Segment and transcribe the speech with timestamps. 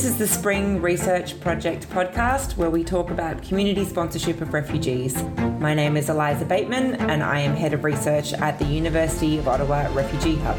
[0.00, 5.22] This is the Spring Research Project podcast where we talk about community sponsorship of refugees.
[5.58, 9.46] My name is Eliza Bateman and I am Head of Research at the University of
[9.46, 10.56] Ottawa Refugee Hub.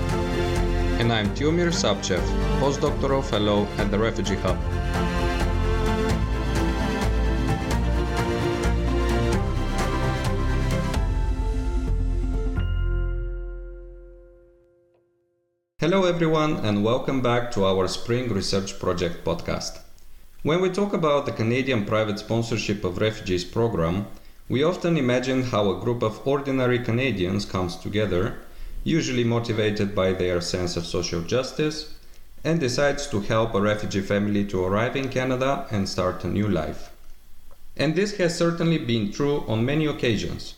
[1.02, 2.22] And I'm Tihomir Sabchev,
[2.60, 4.60] postdoctoral fellow at the Refugee Hub.
[15.82, 19.80] Hello, everyone, and welcome back to our Spring Research Project podcast.
[20.44, 24.06] When we talk about the Canadian Private Sponsorship of Refugees program,
[24.48, 28.38] we often imagine how a group of ordinary Canadians comes together,
[28.84, 31.96] usually motivated by their sense of social justice,
[32.44, 36.48] and decides to help a refugee family to arrive in Canada and start a new
[36.48, 36.92] life.
[37.76, 40.54] And this has certainly been true on many occasions.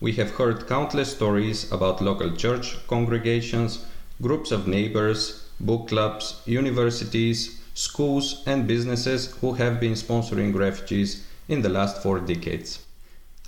[0.00, 3.86] We have heard countless stories about local church congregations
[4.20, 11.62] groups of neighbors, book clubs, universities, schools, and businesses who have been sponsoring refugees in
[11.62, 12.84] the last four decades.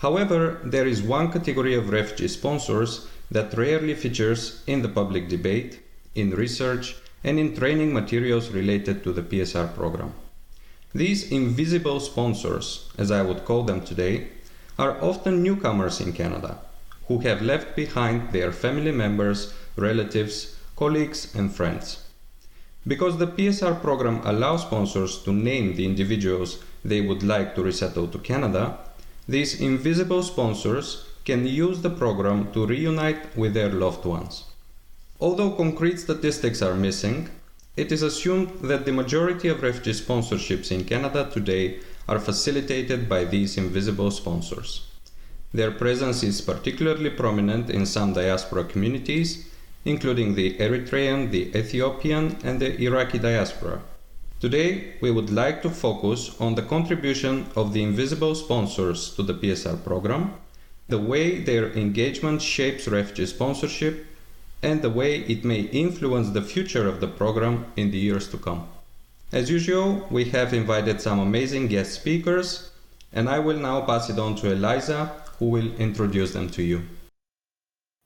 [0.01, 5.81] However, there is one category of refugee sponsors that rarely features in the public debate,
[6.15, 10.13] in research, and in training materials related to the PSR program.
[10.95, 14.29] These invisible sponsors, as I would call them today,
[14.79, 16.59] are often newcomers in Canada
[17.09, 22.05] who have left behind their family members, relatives, colleagues, and friends.
[22.87, 28.07] Because the PSR program allows sponsors to name the individuals they would like to resettle
[28.09, 28.79] to Canada,
[29.29, 34.45] these invisible sponsors can use the program to reunite with their loved ones.
[35.21, 37.29] Although concrete statistics are missing,
[37.77, 43.25] it is assumed that the majority of refugee sponsorships in Canada today are facilitated by
[43.25, 44.87] these invisible sponsors.
[45.53, 49.48] Their presence is particularly prominent in some diaspora communities
[49.89, 53.81] including the Eritrean, the Ethiopian, and the Iraqi diaspora.
[54.39, 59.33] Today, we would like to focus on the contribution of the invisible sponsors to the
[59.33, 60.35] PSR program,
[60.89, 64.07] the way their engagement shapes refugee sponsorship,
[64.63, 68.37] and the way it may influence the future of the program in the years to
[68.37, 68.69] come.
[69.33, 72.71] As usual, we have invited some amazing guest speakers,
[73.13, 76.83] and I will now pass it on to Eliza, who will introduce them to you.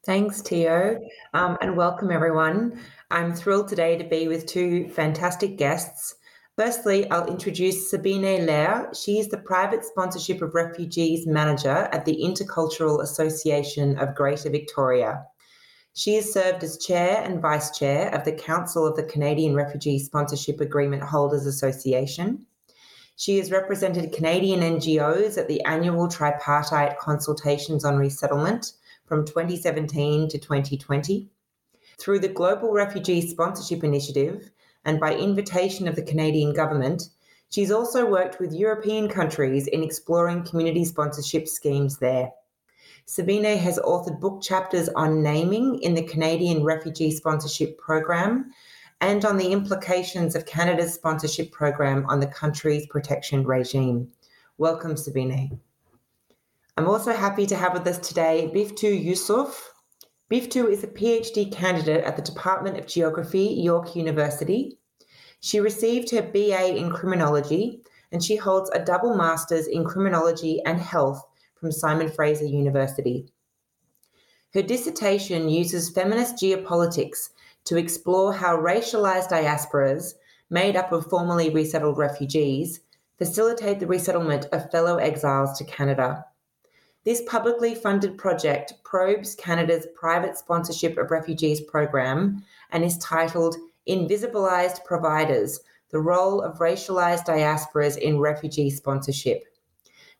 [0.05, 0.99] Thanks, Tio,
[1.33, 2.81] um, and welcome everyone.
[3.13, 6.17] I'm thrilled today to be with two fantastic guests.
[6.59, 8.93] Firstly, I'll introduce Sabine Lehr.
[9.01, 15.25] She is the Private Sponsorship of Refugees Manager at the Intercultural Association of Greater Victoria.
[15.95, 20.01] She has served as Chair and Vice Chair of the Council of the Canadian Refugee
[20.01, 22.45] Sponsorship Agreement Holders Association.
[23.15, 28.73] She has represented Canadian NGOs at the annual tripartite consultations on resettlement
[29.07, 31.29] from 2017 to 2020.
[31.99, 34.51] Through the Global Refugee Sponsorship Initiative
[34.85, 37.11] and by invitation of the Canadian government,
[37.51, 42.31] she's also worked with European countries in exploring community sponsorship schemes there.
[43.05, 48.53] Sabine has authored book chapters on naming in the Canadian Refugee Sponsorship Program
[49.01, 54.09] and on the implications of Canada's sponsorship program on the country's protection regime.
[54.59, 55.59] Welcome, Sabine.
[56.75, 59.73] I'm also happy to have with us today Biftu Yousuf.
[60.31, 64.79] Biftu is a PhD candidate at the Department of Geography, York University.
[65.41, 70.81] She received her BA in criminology and she holds a double master's in criminology and
[70.81, 71.23] health
[71.57, 73.31] from Simon Fraser University.
[74.55, 77.29] Her dissertation uses feminist geopolitics
[77.65, 80.15] to explore how racialized diasporas,
[80.49, 82.81] made up of formerly resettled refugees,
[83.19, 86.25] facilitate the resettlement of fellow exiles to Canada.
[87.05, 93.57] This publicly funded project probes Canada's private sponsorship of refugees program and is titled
[93.89, 95.59] Invisibilized Providers
[95.91, 99.43] The Role of Racialized Diasporas in Refugee Sponsorship.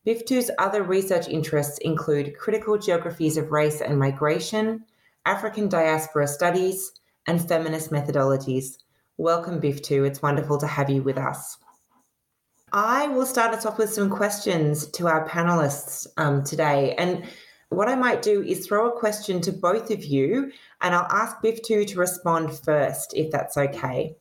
[0.05, 4.85] BIFTU's other research interests include critical geographies of race and migration,
[5.25, 6.91] African diaspora studies,
[7.29, 8.79] and feminist methodologies.
[9.19, 10.05] Welcome, BIFTU.
[10.05, 11.59] It's wonderful to have you with us.
[12.73, 16.95] I will start us off with some questions to our panelists um, today.
[16.97, 17.25] And
[17.69, 21.37] what I might do is throw a question to both of you, and I'll ask
[21.43, 24.17] Biftu to respond first, if that's okay.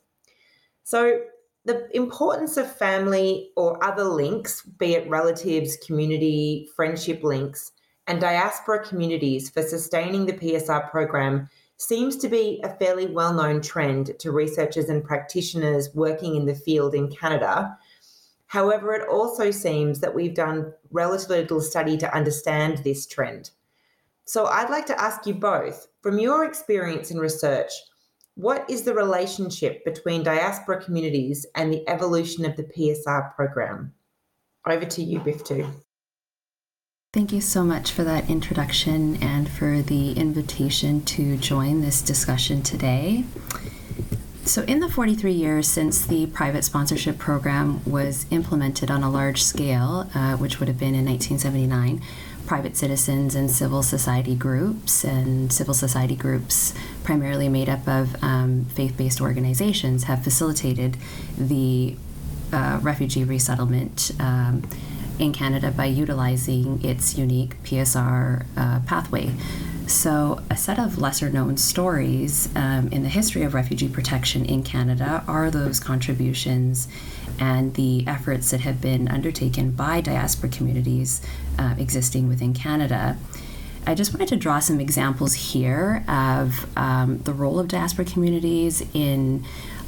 [0.84, 1.22] So,
[1.64, 7.72] the importance of family or other links, be it relatives, community, friendship links,
[8.08, 13.62] and diaspora communities for sustaining the PSR program seems to be a fairly well known
[13.62, 17.78] trend to researchers and practitioners working in the field in Canada
[18.52, 23.52] However, it also seems that we've done relatively little study to understand this trend.
[24.26, 27.72] So I'd like to ask you both from your experience in research,
[28.36, 33.94] what is the relationship between diaspora communities and the evolution of the PSR program?
[34.68, 35.72] Over to you, Biftu.
[37.14, 42.64] Thank you so much for that introduction and for the invitation to join this discussion
[42.64, 43.24] today.
[44.44, 49.44] So, in the 43 years since the private sponsorship program was implemented on a large
[49.44, 52.02] scale, uh, which would have been in 1979,
[52.48, 56.74] private citizens and civil society groups, and civil society groups
[57.04, 60.98] primarily made up of um, faith based organizations, have facilitated
[61.38, 61.96] the
[62.52, 64.64] uh, refugee resettlement um,
[65.22, 69.32] in Canada by utilizing its unique PSR uh, pathway.
[69.88, 74.64] So, a set of lesser known stories um, in the history of refugee protection in
[74.64, 76.88] Canada are those contributions
[77.40, 81.22] and the efforts that have been undertaken by diaspora communities
[81.60, 83.18] uh, existing within Canada.
[83.86, 88.84] I just wanted to draw some examples here of um, the role of diaspora communities
[88.94, 89.44] in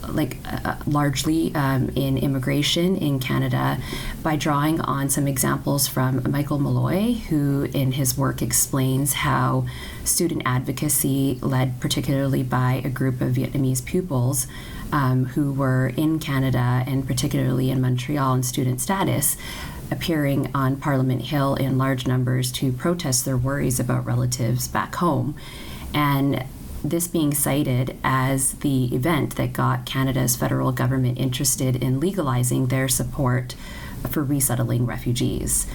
[0.09, 3.77] like uh, largely um, in immigration in Canada
[4.21, 9.65] by drawing on some examples from Michael Molloy, who in his work explains how
[10.03, 14.47] student advocacy, led particularly by a group of Vietnamese pupils
[14.91, 19.35] um, who were in Canada and particularly in Montreal in student status,
[19.91, 25.35] appearing on Parliament Hill in large numbers to protest their worries about relatives back home.
[25.93, 26.45] And
[26.83, 32.87] this being cited as the event that got Canada's federal government interested in legalizing their
[32.87, 33.55] support
[34.09, 35.65] for resettling refugees.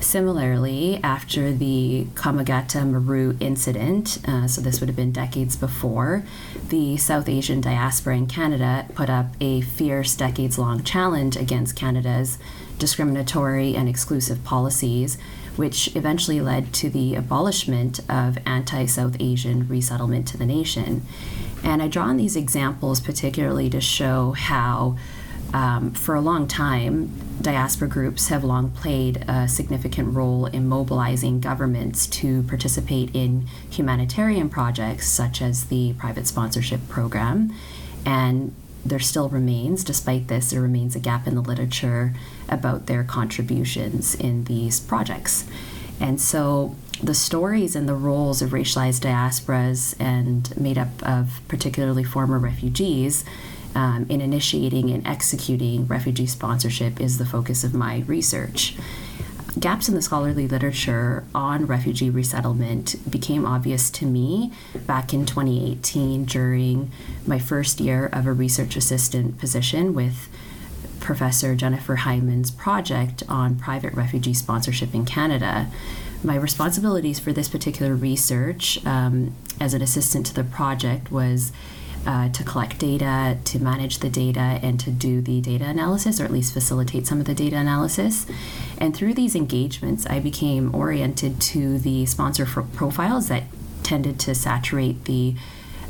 [0.00, 6.24] Similarly, after the Komagata Maru incident, uh, so this would have been decades before,
[6.68, 12.38] the South Asian diaspora in Canada put up a fierce decades long challenge against Canada's
[12.78, 15.18] discriminatory and exclusive policies
[15.56, 21.02] which eventually led to the abolishment of anti South Asian resettlement to the nation.
[21.62, 24.96] And I draw on these examples particularly to show how,
[25.54, 31.40] um, for a long time, diaspora groups have long played a significant role in mobilizing
[31.40, 37.52] governments to participate in humanitarian projects such as the private sponsorship program.
[38.04, 38.54] And
[38.84, 42.14] there still remains, despite this, there remains a gap in the literature
[42.48, 45.44] about their contributions in these projects.
[46.00, 52.04] And so the stories and the roles of racialized diasporas and made up of particularly
[52.04, 53.24] former refugees
[53.74, 58.76] um, in initiating and executing refugee sponsorship is the focus of my research.
[59.58, 64.50] Gaps in the scholarly literature on refugee resettlement became obvious to me
[64.86, 66.90] back in 2018 during
[67.26, 70.28] my first year of a research assistant position with
[71.02, 75.66] Professor Jennifer Hyndman's project on private refugee sponsorship in Canada.
[76.24, 81.52] My responsibilities for this particular research um, as an assistant to the project was
[82.06, 86.24] uh, to collect data, to manage the data, and to do the data analysis, or
[86.24, 88.26] at least facilitate some of the data analysis.
[88.78, 93.44] And through these engagements, I became oriented to the sponsor profiles that
[93.82, 95.34] tended to saturate the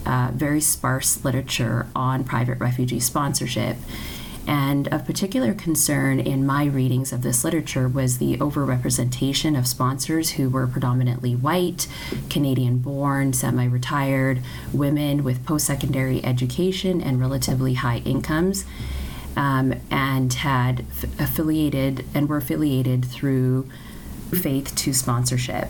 [0.05, 3.77] uh, very sparse literature on private refugee sponsorship.
[4.47, 10.33] And of particular concern in my readings of this literature was the overrepresentation of sponsors
[10.33, 11.87] who were predominantly white,
[12.29, 14.41] Canadian born, semi retired,
[14.73, 18.65] women with post secondary education and relatively high incomes.
[19.35, 23.67] Um, and had f- affiliated and were affiliated through
[24.31, 25.69] faith to sponsorship.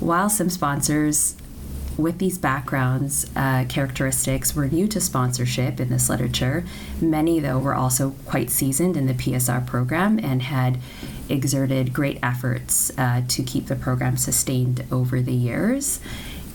[0.00, 1.36] While some sponsors
[1.96, 6.64] with these backgrounds, uh, characteristics were new to sponsorship in this literature.
[7.00, 10.78] Many, though, were also quite seasoned in the PSR program and had
[11.28, 16.00] exerted great efforts uh, to keep the program sustained over the years.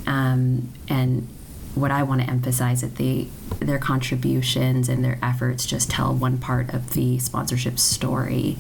[0.06, 1.27] Um, and
[1.75, 3.27] what I want to emphasize is that
[3.60, 8.58] their contributions and their efforts just tell one part of the sponsorship story,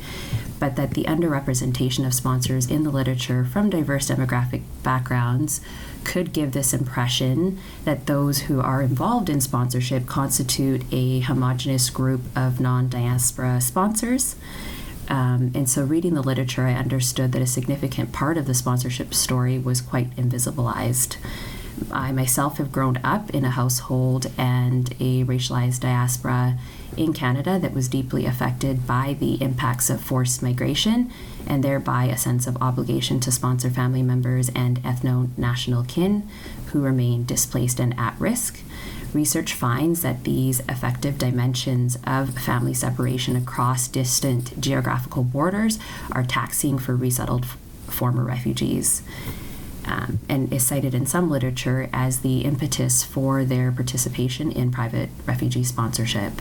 [0.59, 5.61] but that the underrepresentation of sponsors in the literature from diverse demographic backgrounds
[6.03, 12.21] could give this impression that those who are involved in sponsorship constitute a homogenous group
[12.35, 14.35] of non diaspora sponsors.
[15.09, 19.13] Um, and so, reading the literature, I understood that a significant part of the sponsorship
[19.13, 21.17] story was quite invisibilized.
[21.91, 26.57] I myself have grown up in a household and a racialized diaspora
[26.97, 31.11] in Canada that was deeply affected by the impacts of forced migration
[31.47, 36.27] and thereby a sense of obligation to sponsor family members and ethno national kin
[36.67, 38.59] who remain displaced and at risk.
[39.13, 45.79] Research finds that these effective dimensions of family separation across distant geographical borders
[46.11, 49.01] are taxing for resettled f- former refugees.
[49.85, 55.09] um, and is cited in some literature as the impetus for their participation in private
[55.25, 56.33] refugee sponsorship.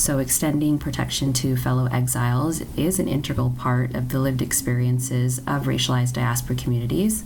[0.00, 5.64] So, extending protection to fellow exiles is an integral part of the lived experiences of
[5.64, 7.22] racialized diaspora communities,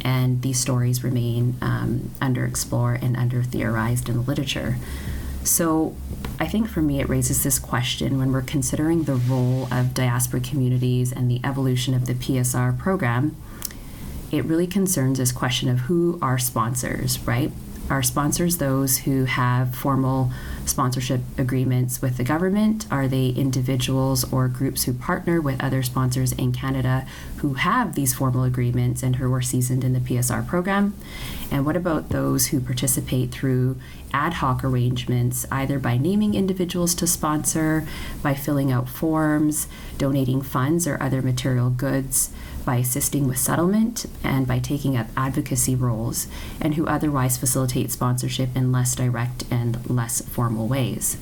[0.00, 4.78] and these stories remain um, underexplored and under theorized in the literature.
[5.44, 5.94] So,
[6.40, 10.40] I think for me, it raises this question when we're considering the role of diaspora
[10.40, 13.36] communities and the evolution of the PSR program.
[14.32, 17.52] It really concerns this question of who are sponsors, right?
[17.90, 20.30] Are sponsors those who have formal
[20.66, 22.86] sponsorship agreements with the government?
[22.90, 27.06] Are they individuals or groups who partner with other sponsors in Canada
[27.38, 30.94] who have these formal agreements and who are seasoned in the PSR program?
[31.50, 33.76] And what about those who participate through
[34.12, 37.88] ad hoc arrangements, either by naming individuals to sponsor,
[38.22, 39.66] by filling out forms,
[39.96, 42.30] donating funds or other material goods?
[42.64, 46.26] By assisting with settlement and by taking up advocacy roles,
[46.60, 51.16] and who otherwise facilitate sponsorship in less direct and less formal ways.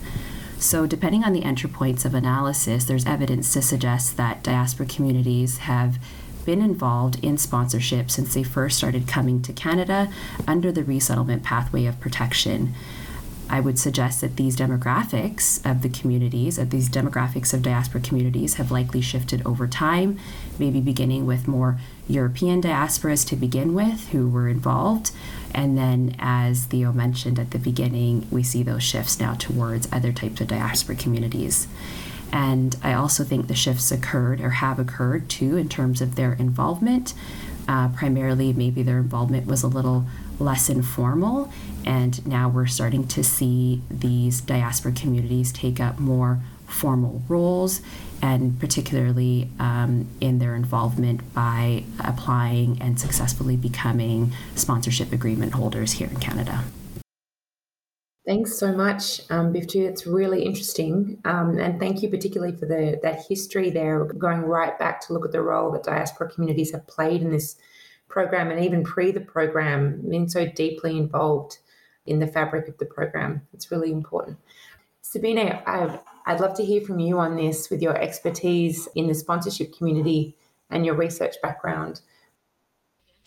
[0.58, 5.58] So, depending on the entry points of analysis, there's evidence to suggest that diaspora communities
[5.58, 5.98] have
[6.46, 10.10] been involved in sponsorship since they first started coming to Canada
[10.46, 12.74] under the resettlement pathway of protection.
[13.48, 18.54] I would suggest that these demographics of the communities, of these demographics of diaspora communities,
[18.54, 20.18] have likely shifted over time,
[20.58, 25.12] maybe beginning with more European diasporas to begin with who were involved.
[25.54, 30.12] And then, as Theo mentioned at the beginning, we see those shifts now towards other
[30.12, 31.68] types of diaspora communities.
[32.32, 36.32] And I also think the shifts occurred or have occurred too in terms of their
[36.34, 37.14] involvement.
[37.68, 40.04] Uh, primarily, maybe their involvement was a little
[40.38, 41.52] less informal,
[41.84, 47.80] and now we're starting to see these diaspora communities take up more formal roles,
[48.22, 56.08] and particularly um, in their involvement by applying and successfully becoming sponsorship agreement holders here
[56.08, 56.64] in Canada.
[58.26, 59.88] Thanks so much, um, Biftu.
[59.88, 64.76] It's really interesting, um, and thank you particularly for the that history there, going right
[64.76, 67.54] back to look at the role that diaspora communities have played in this
[68.16, 71.58] program and even pre the program, been so deeply involved
[72.06, 73.42] in the fabric of the program.
[73.52, 74.38] It's really important.
[75.02, 79.14] Sabine, i I'd love to hear from you on this with your expertise in the
[79.14, 80.34] sponsorship community
[80.70, 82.00] and your research background.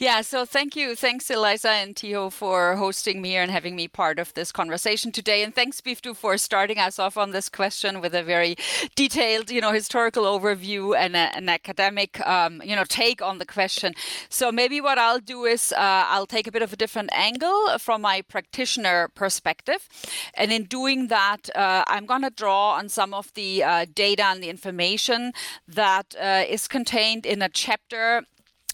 [0.01, 0.95] Yeah, so thank you.
[0.95, 5.43] Thanks, Eliza and Theo, for hosting me and having me part of this conversation today.
[5.43, 8.55] And thanks, Biftu, for starting us off on this question with a very
[8.95, 13.45] detailed, you know, historical overview and a, an academic, um, you know, take on the
[13.45, 13.93] question.
[14.29, 17.77] So maybe what I'll do is uh, I'll take a bit of a different angle
[17.77, 19.89] from my practitioner perspective.
[20.33, 24.23] And in doing that, uh, I'm going to draw on some of the uh, data
[24.23, 25.33] and the information
[25.67, 28.23] that uh, is contained in a chapter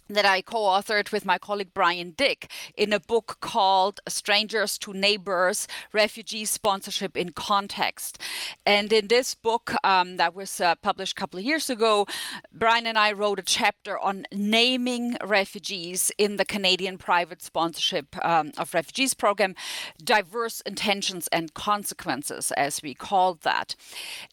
[0.09, 4.93] that I co authored with my colleague Brian Dyck in a book called Strangers to
[4.93, 8.19] Neighbors Refugee Sponsorship in Context.
[8.65, 12.05] And in this book, um, that was uh, published a couple of years ago,
[12.53, 18.51] Brian and I wrote a chapter on naming refugees in the Canadian private sponsorship um,
[18.57, 19.55] of refugees program,
[20.03, 23.75] diverse intentions and consequences, as we called that.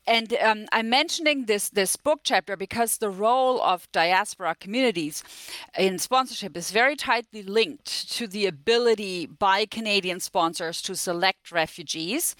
[0.07, 5.25] And um, I'm mentioning this, this book chapter because the role of diaspora communities
[5.78, 12.37] in sponsorship is very tightly linked to the ability by Canadian sponsors to select refugees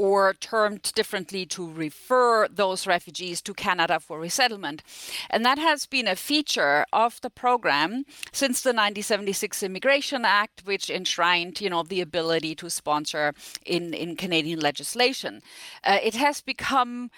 [0.00, 4.82] or termed differently to refer those refugees to Canada for resettlement.
[5.28, 10.88] And that has been a feature of the program since the 1976 Immigration Act, which
[10.88, 13.34] enshrined, you know, the ability to sponsor
[13.66, 15.42] in, in Canadian legislation.
[15.84, 17.10] Uh, it has become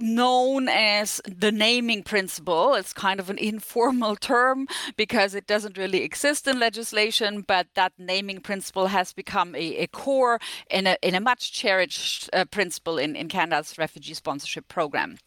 [0.00, 2.74] known as the naming principle.
[2.74, 7.92] It's kind of an informal term because it doesn't really exist in legislation, but that
[7.98, 12.98] naming principle has become a, a core and a, in a much cherished uh, principle
[12.98, 15.18] in, in Canada's refugee sponsorship program.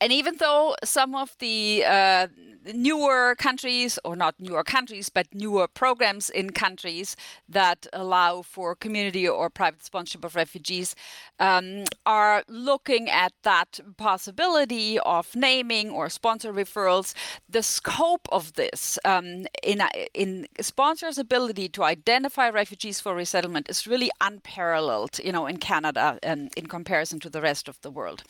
[0.00, 2.28] And even though some of the uh,
[2.74, 7.16] newer countries, or not newer countries, but newer programs in countries
[7.48, 10.94] that allow for community or private sponsorship of refugees
[11.38, 17.14] um, are looking at that possibility of naming or sponsor referrals.
[17.48, 19.82] The scope of this um, in,
[20.14, 26.18] in sponsors' ability to identify refugees for resettlement is really unparalleled, you know, in Canada
[26.22, 28.22] and in comparison to the rest of the world.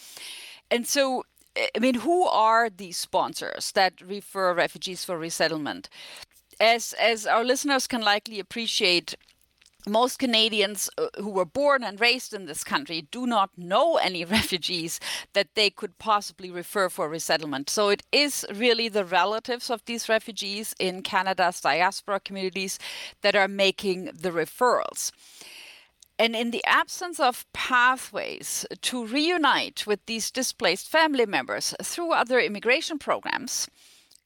[0.70, 1.24] And so
[1.56, 5.88] I mean, who are these sponsors that refer refugees for resettlement?
[6.60, 9.14] As as our listeners can likely appreciate,
[9.86, 14.24] most Canadians uh, who were born and raised in this country do not know any
[14.38, 15.00] refugees
[15.32, 17.70] that they could possibly refer for resettlement.
[17.70, 22.78] So it is really the relatives of these refugees in Canada's diaspora communities
[23.22, 25.12] that are making the referrals.
[26.20, 32.38] And in the absence of pathways to reunite with these displaced family members through other
[32.38, 33.70] immigration programs,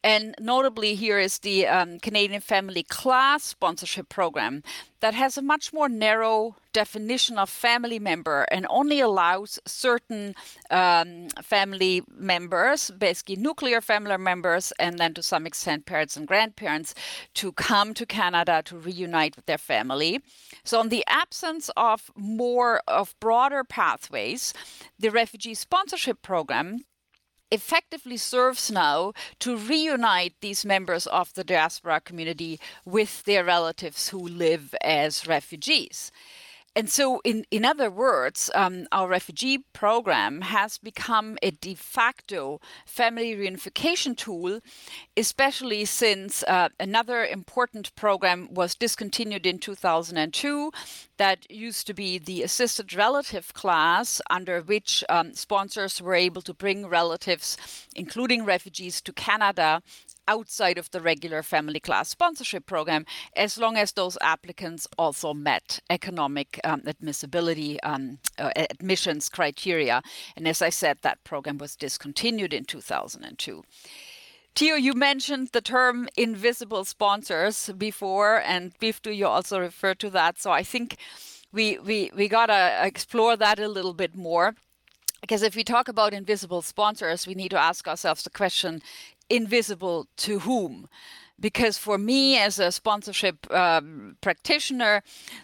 [0.05, 4.63] and notably, here is the um, Canadian Family Class Sponsorship Program
[5.01, 10.35] that has a much more narrow definition of family member and only allows certain
[10.71, 16.95] um, family members, basically nuclear family members, and then to some extent parents and grandparents,
[17.33, 20.21] to come to Canada to reunite with their family.
[20.65, 24.53] So, in the absence of more of broader pathways,
[24.99, 26.85] the refugee sponsorship program
[27.51, 34.19] effectively serves now to reunite these members of the diaspora community with their relatives who
[34.19, 36.11] live as refugees.
[36.77, 42.61] And so, in, in other words, um, our refugee program has become a de facto
[42.85, 44.61] family reunification tool,
[45.17, 50.73] especially since uh, another important program was discontinued in 2002
[51.17, 56.53] that used to be the assisted relative class, under which um, sponsors were able to
[56.53, 57.57] bring relatives,
[57.95, 59.81] including refugees, to Canada
[60.29, 63.05] outside of the regular family class sponsorship program,
[63.37, 70.03] as long as those applicants also met economic um, admissibility um, uh, admissions criteria.
[70.37, 73.63] And as I said, that program was discontinued in 2002.
[74.57, 80.41] Theo, you mentioned the term invisible sponsors before, and Biftu, you also referred to that.
[80.41, 80.97] So I think
[81.53, 84.55] we, we, we got to explore that a little bit more.
[85.21, 88.83] Because if we talk about invisible sponsors, we need to ask ourselves the question
[89.29, 90.89] invisible to whom?
[91.41, 95.03] Because for me, as a sponsorship um, practitioner,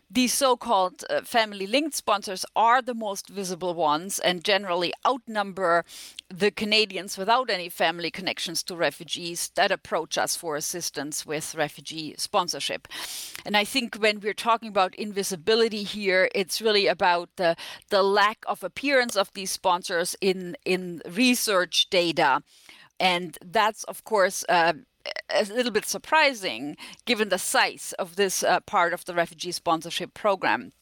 [0.08, 5.84] these so called uh, family linked sponsors are the most visible ones and generally outnumber
[6.28, 12.14] the Canadians without any family connections to refugees that approach us for assistance with refugee
[12.16, 12.86] sponsorship.
[13.44, 17.56] And I think when we're talking about invisibility here, it's really about the,
[17.88, 22.42] the lack of appearance of these sponsors in, in research data
[23.00, 24.74] and that's, of course, uh,
[25.30, 30.12] a little bit surprising given the size of this uh, part of the refugee sponsorship
[30.12, 30.72] program.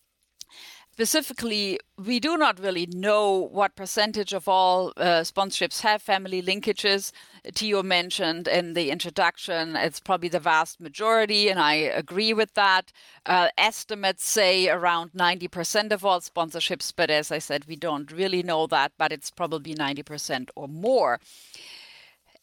[0.91, 7.13] Specifically, we do not really know what percentage of all uh, sponsorships have family linkages.
[7.55, 12.91] Tio mentioned in the introduction, it's probably the vast majority, and I agree with that.
[13.25, 18.43] Uh, estimates say around 90% of all sponsorships, but as I said, we don't really
[18.43, 21.21] know that, but it's probably 90% or more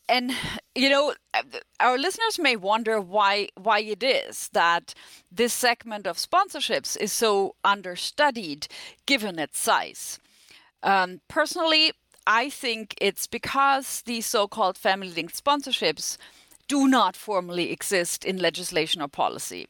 [0.08, 0.32] and
[0.76, 1.14] you know
[1.80, 4.94] our listeners may wonder why why it is that
[5.32, 8.68] this segment of sponsorships is so understudied
[9.06, 10.20] given its size.
[10.84, 11.92] Um, personally
[12.28, 16.18] i think it's because these so-called family linked sponsorships
[16.68, 19.68] do not formally exist in legislation or policy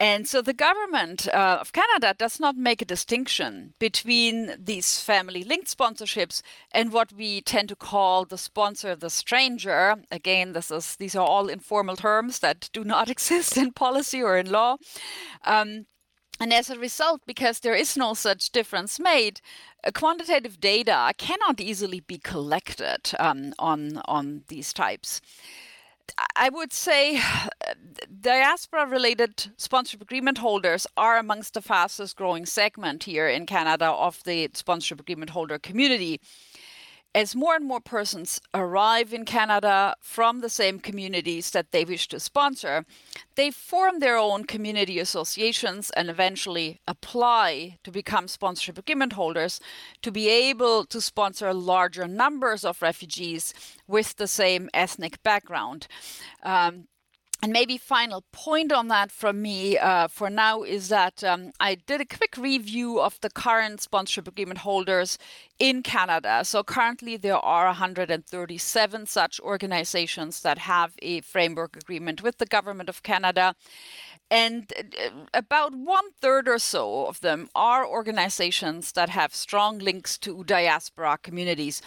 [0.00, 5.44] and so the government uh, of Canada does not make a distinction between these family
[5.44, 6.40] linked sponsorships
[6.72, 9.96] and what we tend to call the sponsor the stranger.
[10.10, 14.38] Again, this is these are all informal terms that do not exist in policy or
[14.38, 14.78] in law.
[15.44, 15.84] Um,
[16.40, 19.42] and as a result, because there is no such difference made,
[19.84, 25.20] uh, quantitative data cannot easily be collected um, on, on these types.
[26.36, 27.20] I would say
[28.20, 34.22] diaspora related sponsorship agreement holders are amongst the fastest growing segment here in Canada of
[34.24, 36.20] the sponsorship agreement holder community
[37.14, 42.06] as more and more persons arrive in Canada from the same communities that they wish
[42.08, 42.84] to sponsor,
[43.34, 49.60] they form their own community associations and eventually apply to become sponsorship agreement holders
[50.02, 53.52] to be able to sponsor larger numbers of refugees
[53.88, 55.88] with the same ethnic background.
[56.44, 56.86] Um,
[57.42, 61.74] and maybe final point on that from me uh, for now is that um, I
[61.74, 65.16] did a quick review of the current sponsorship agreement holders
[65.58, 66.42] in Canada.
[66.44, 72.90] So currently there are 137 such organizations that have a framework agreement with the government
[72.90, 73.54] of Canada.
[74.30, 80.16] And uh, about one third or so of them are organizations that have strong links
[80.18, 81.82] to diaspora communities.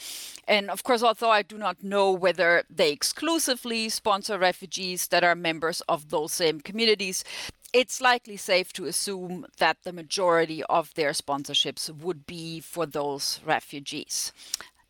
[0.46, 5.36] And of course, although I do not know whether they exclusively sponsor refugees that are
[5.36, 7.24] members of those same communities,
[7.72, 13.40] it's likely safe to assume that the majority of their sponsorships would be for those
[13.46, 14.34] refugees.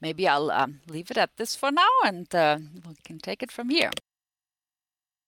[0.01, 3.51] Maybe I'll um, leave it at this for now and uh, we can take it
[3.51, 3.91] from here.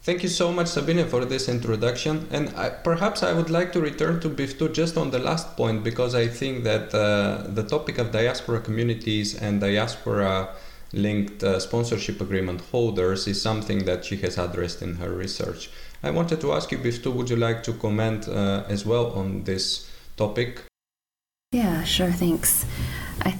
[0.05, 2.27] Thank you so much, Sabine, for this introduction.
[2.29, 5.83] And I, perhaps I would like to return to Biftu just on the last point
[5.83, 10.49] because I think that uh, the topic of diaspora communities and diaspora
[10.93, 15.71] linked uh, sponsorship agreement holders is something that she has addressed in her research.
[16.03, 19.43] I wanted to ask you, Biftu, would you like to comment uh, as well on
[19.43, 20.61] this topic?
[21.51, 22.63] Yeah, sure, thanks.
[23.23, 23.35] I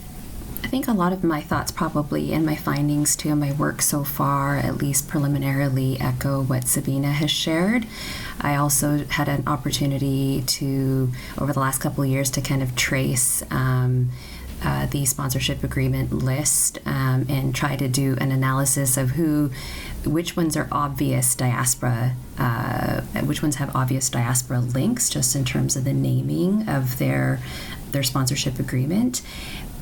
[0.66, 4.04] I think a lot of my thoughts probably and my findings too, my work so
[4.04, 7.86] far, at least preliminarily, echo what Sabina has shared.
[8.42, 12.76] I also had an opportunity to, over the last couple of years, to kind of
[12.76, 13.44] trace.
[13.52, 14.10] Um,
[14.64, 19.52] uh, the sponsorship agreement list um, and try to do an analysis of who,
[20.06, 25.76] which ones are obvious diaspora, uh, which ones have obvious diaspora links, just in terms
[25.76, 27.40] of the naming of their
[27.92, 29.22] their sponsorship agreement,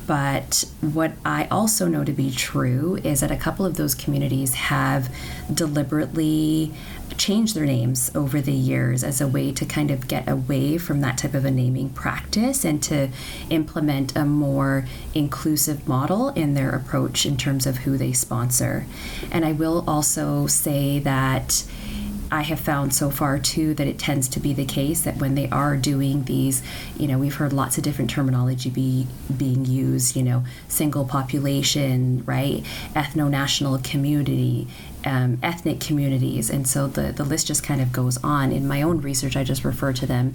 [0.06, 4.54] but what I also know to be true is that a couple of those communities
[4.54, 5.14] have
[5.52, 6.72] deliberately
[7.16, 11.00] changed their names over the years as a way to kind of get away from
[11.00, 13.08] that type of a naming practice and to
[13.50, 18.86] implement a more inclusive model in their approach in terms of who they sponsor.
[19.30, 21.64] And I will also say that
[22.34, 25.36] I have found so far too that it tends to be the case that when
[25.36, 26.64] they are doing these,
[26.98, 32.24] you know, we've heard lots of different terminology be being used, you know, single population,
[32.26, 32.64] right,
[32.96, 34.66] ethno national community,
[35.04, 38.50] um, ethnic communities, and so the the list just kind of goes on.
[38.50, 40.34] In my own research, I just refer to them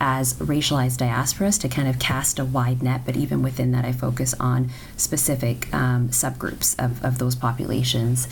[0.00, 3.92] as racialized diasporas to kind of cast a wide net, but even within that, I
[3.92, 8.28] focus on specific um, subgroups of, of those populations.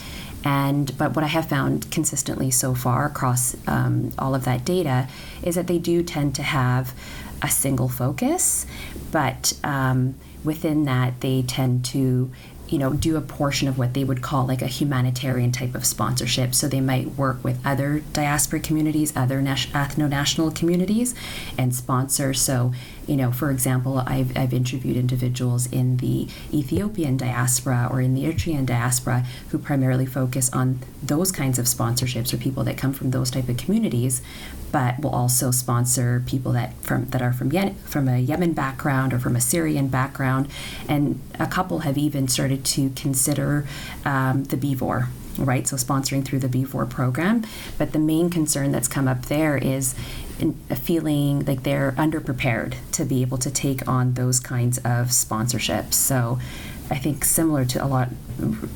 [0.47, 5.09] And but what I have found consistently so far across um, all of that data
[5.43, 6.95] is that they do tend to have
[7.43, 8.65] a single focus,
[9.11, 12.31] but um, within that they tend to
[12.69, 15.85] you know do a portion of what they would call like a humanitarian type of
[15.85, 16.55] sponsorship.
[16.55, 21.15] So they might work with other diaspora communities other ethno-national communities
[21.57, 22.35] and sponsor.
[22.35, 22.73] So
[23.07, 28.25] you know for example I've, I've interviewed individuals in the ethiopian diaspora or in the
[28.25, 33.11] eritrean diaspora who primarily focus on those kinds of sponsorships or people that come from
[33.11, 34.23] those type of communities
[34.77, 39.15] but we'll also sponsor people that from that are from Yen, from a Yemen background
[39.15, 40.51] or from a Syrian background,
[40.87, 43.67] and a couple have even started to consider
[44.05, 45.09] um, the BVOR
[45.39, 45.69] right?
[45.69, 47.45] So sponsoring through the BVOR program.
[47.77, 49.95] But the main concern that's come up there is
[50.75, 55.93] feeling like they're underprepared to be able to take on those kinds of sponsorships.
[55.93, 56.39] So
[56.91, 58.09] I think similar to a lot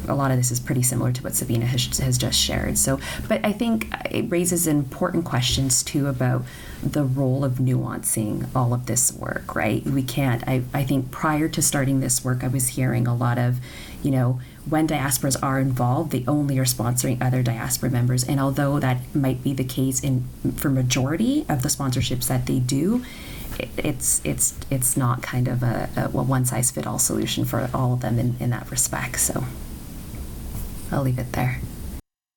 [0.09, 2.79] a lot of this is pretty similar to what Sabina has, has just shared.
[2.79, 6.44] So, but I think it raises important questions too about
[6.83, 9.85] the role of nuancing all of this work, right?
[9.85, 13.38] We can't, I, I think prior to starting this work, I was hearing a lot
[13.38, 13.59] of,
[14.03, 18.25] you know, when diasporas are involved, they only are sponsoring other diaspora members.
[18.25, 20.25] And although that might be the case in
[20.57, 23.05] for majority of the sponsorships that they do,
[23.77, 27.95] it's it's it's not kind of a, a one size fit all solution for all
[27.95, 29.19] of them in, in that respect.
[29.19, 29.45] So
[30.93, 31.61] I'll leave it there.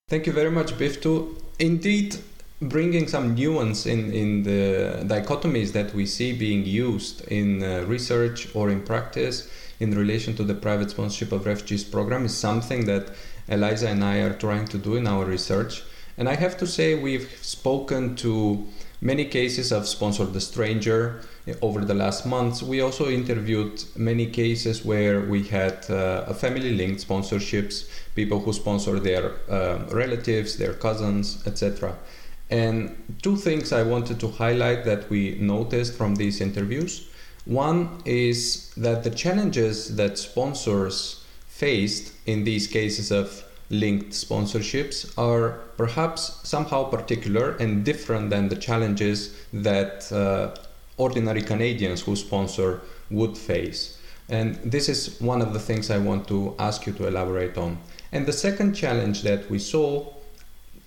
[0.09, 1.41] Thank you very much, Biftu.
[1.59, 2.17] Indeed,
[2.61, 8.53] bringing some nuance in, in the dichotomies that we see being used in uh, research
[8.55, 9.49] or in practice
[9.79, 13.11] in relation to the private sponsorship of refugees program is something that
[13.47, 15.83] Eliza and I are trying to do in our research.
[16.17, 18.65] And I have to say, we've spoken to
[19.03, 21.21] many cases of Sponsor the Stranger
[21.61, 22.63] over the last months.
[22.63, 28.99] We also interviewed many cases where we had uh, family linked sponsorships, people who sponsor
[29.01, 31.95] their uh, relatives, their cousins, etc.
[32.49, 37.09] And two things I wanted to highlight that we noticed from these interviews.
[37.43, 45.59] One is that the challenges that sponsors faced in these cases of linked sponsorships are
[45.77, 50.55] perhaps somehow particular and different than the challenges that uh,
[50.97, 53.97] ordinary Canadians who sponsor would face.
[54.29, 57.77] And this is one of the things I want to ask you to elaborate on.
[58.11, 60.13] And the second challenge that we saw,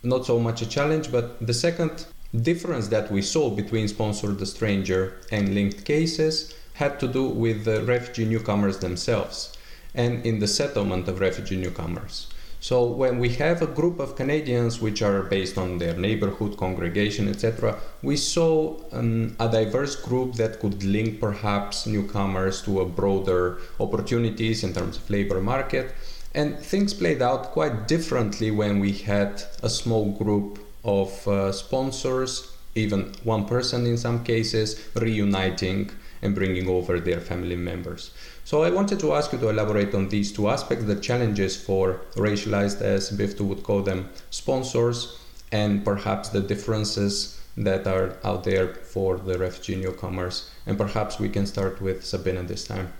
[0.03, 2.07] not so much a challenge, but the second
[2.43, 7.65] difference that we saw between Sponsor the Stranger and linked cases had to do with
[7.65, 9.57] the refugee newcomers themselves
[9.95, 12.29] and in the settlement of refugee newcomers.
[12.61, 17.29] So when we have a group of Canadians which are based on their neighborhood, congregation,
[17.29, 23.59] etc., we saw um, a diverse group that could link perhaps newcomers to a broader
[23.79, 25.95] opportunities in terms of labor market.
[26.35, 32.53] And things played out quite differently when we had a small group of uh, sponsors,
[32.75, 35.91] even one person in some cases, reuniting
[36.23, 38.11] and bringing over their family members.
[38.47, 42.03] So I wanted to ask you to elaborate on these two aspects, the challenges for
[42.15, 45.19] racialized, as Biftu would call them, sponsors,
[45.51, 50.49] and perhaps the differences that are out there for the refugee newcomers.
[50.65, 52.93] And perhaps we can start with Sabine this time.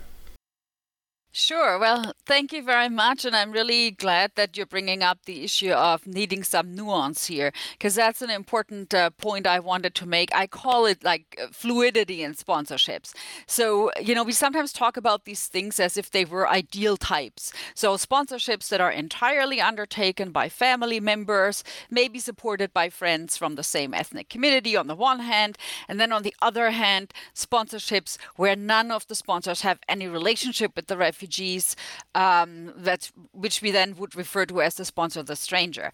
[1.39, 1.79] Sure.
[1.79, 3.27] Well, thank you very much.
[3.27, 7.53] And I'm really glad that you're bringing up the issue of needing some nuance here,
[7.73, 10.35] because that's an important uh, point I wanted to make.
[10.35, 13.13] I call it like fluidity in sponsorships.
[13.47, 17.53] So, you know, we sometimes talk about these things as if they were ideal types.
[17.75, 23.63] So, sponsorships that are entirely undertaken by family members, maybe supported by friends from the
[23.63, 28.57] same ethnic community on the one hand, and then on the other hand, sponsorships where
[28.57, 31.77] none of the sponsors have any relationship with the refugee refugees
[32.15, 35.91] um, that which we then would refer to as the sponsor of the stranger.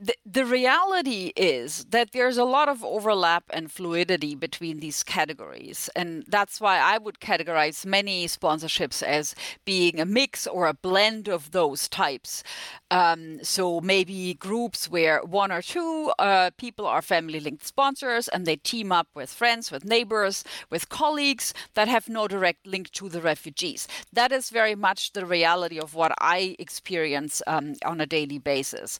[0.00, 5.90] The, the reality is that there's a lot of overlap and fluidity between these categories,
[5.96, 11.28] and that's why I would categorize many sponsorships as being a mix or a blend
[11.28, 12.42] of those types.
[12.90, 18.46] Um, so maybe groups where one or two uh, people are family linked sponsors and
[18.46, 23.08] they team up with friends, with neighbors, with colleagues that have no direct link to
[23.08, 23.88] the refugees.
[24.12, 28.98] That is very much the reality of what I experience um, on a daily basis.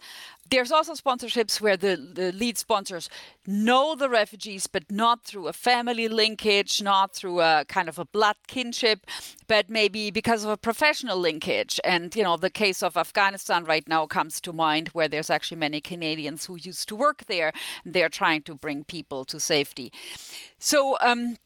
[0.50, 3.10] There's also sponsorships where the, the lead sponsors
[3.46, 8.06] know the refugees, but not through a family linkage, not through a kind of a
[8.06, 9.06] blood kinship,
[9.46, 11.78] but maybe because of a professional linkage.
[11.84, 15.58] And, you know, the case of Afghanistan right now comes to mind, where there's actually
[15.58, 17.52] many Canadians who used to work there,
[17.84, 19.92] and they're trying to bring people to safety.
[20.58, 21.36] So, um,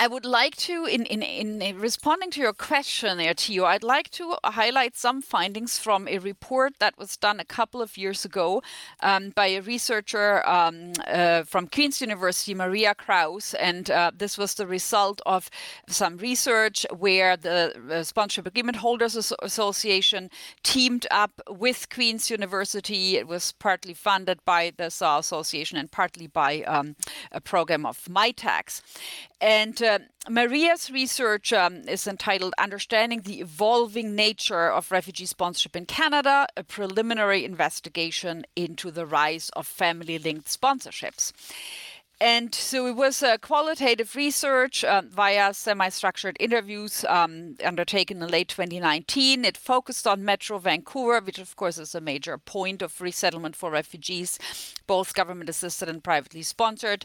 [0.00, 4.10] I would like to, in, in, in responding to your question there, Tio, I'd like
[4.12, 8.62] to highlight some findings from a report that was done a couple of years ago
[9.02, 13.54] um, by a researcher um, uh, from Queen's University, Maria Kraus.
[13.54, 15.50] And uh, this was the result of
[15.88, 20.30] some research where the uh, Sponsorship Agreement Holders Association
[20.62, 23.16] teamed up with Queen's University.
[23.16, 26.94] It was partly funded by the SAH Association and partly by um,
[27.32, 28.80] a program of Mitacs.
[29.40, 35.86] And uh, Maria's research um, is entitled Understanding the Evolving Nature of Refugee Sponsorship in
[35.86, 41.32] Canada, a preliminary investigation into the rise of family linked sponsorships.
[42.20, 48.28] And so it was a qualitative research uh, via semi structured interviews um, undertaken in
[48.28, 49.44] late 2019.
[49.44, 53.70] It focused on Metro Vancouver, which, of course, is a major point of resettlement for
[53.70, 54.36] refugees,
[54.88, 57.04] both government assisted and privately sponsored.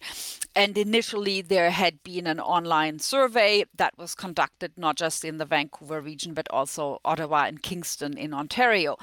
[0.56, 5.46] And initially, there had been an online survey that was conducted not just in the
[5.46, 8.98] Vancouver region, but also Ottawa and Kingston in Ontario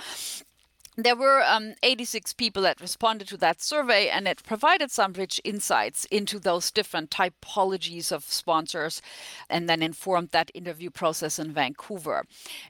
[1.04, 5.40] there were um, 86 people that responded to that survey, and it provided some rich
[5.44, 9.02] insights into those different typologies of sponsors,
[9.48, 12.24] and then informed that interview process in Vancouver.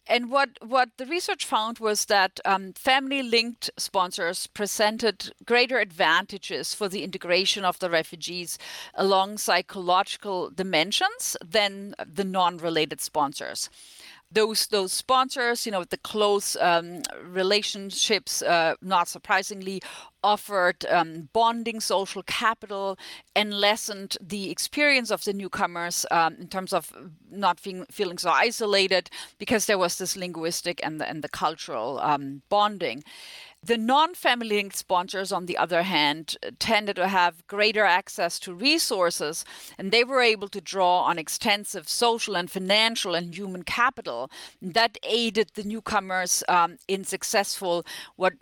[0.07, 6.89] And what what the research found was that um, family-linked sponsors presented greater advantages for
[6.89, 8.59] the integration of the refugees
[8.95, 13.71] along psychological dimensions than the non-related sponsors
[14.33, 19.83] those those sponsors, you know, the close um, relationships, uh, not surprisingly,
[20.23, 22.99] offered um, bonding social capital
[23.35, 26.93] and lessened the experience of the newcomers um, in terms of
[27.31, 32.43] not feeling, so isolated because there was this linguistic and the, and the cultural um,
[32.49, 33.03] bonding.
[33.63, 38.55] The non family linked sponsors, on the other hand, tended to have greater access to
[38.55, 39.45] resources,
[39.77, 44.31] and they were able to draw on extensive social and financial and human capital
[44.63, 47.85] that aided the newcomers um, in successful,
[48.17, 48.33] what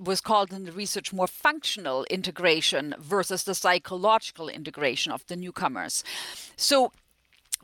[0.00, 6.04] was called in the research, more functional integration versus the psychological integration of the newcomers.
[6.56, 6.92] So,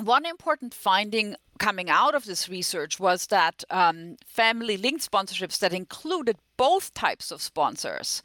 [0.02, 5.72] one important finding coming out of this research was that um, family linked sponsorships that
[5.72, 8.22] included both types of sponsors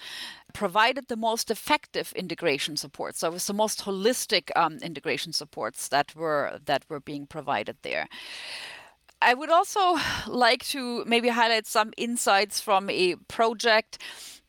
[0.53, 3.15] provided the most effective integration support.
[3.15, 7.77] So it was the most holistic um, integration supports that were that were being provided
[7.84, 8.08] there.
[9.21, 13.97] I would also like to maybe highlight some insights from a project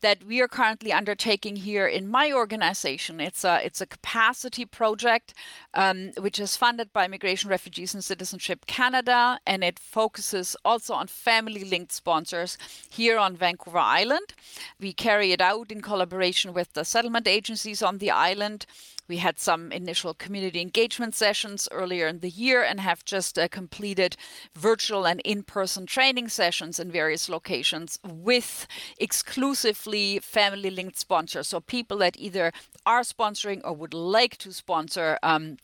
[0.01, 3.19] that we are currently undertaking here in my organization.
[3.19, 5.33] It's a it's a capacity project
[5.73, 11.07] um, which is funded by Migration, Refugees, and Citizenship Canada, and it focuses also on
[11.07, 12.57] family-linked sponsors
[12.89, 14.33] here on Vancouver Island.
[14.79, 18.65] We carry it out in collaboration with the settlement agencies on the island.
[19.07, 23.49] We had some initial community engagement sessions earlier in the year and have just uh,
[23.49, 24.15] completed
[24.55, 31.47] virtual and in person training sessions in various locations with exclusively family linked sponsors.
[31.47, 32.51] So people that either
[32.85, 35.57] are sponsoring or would like to sponsor um,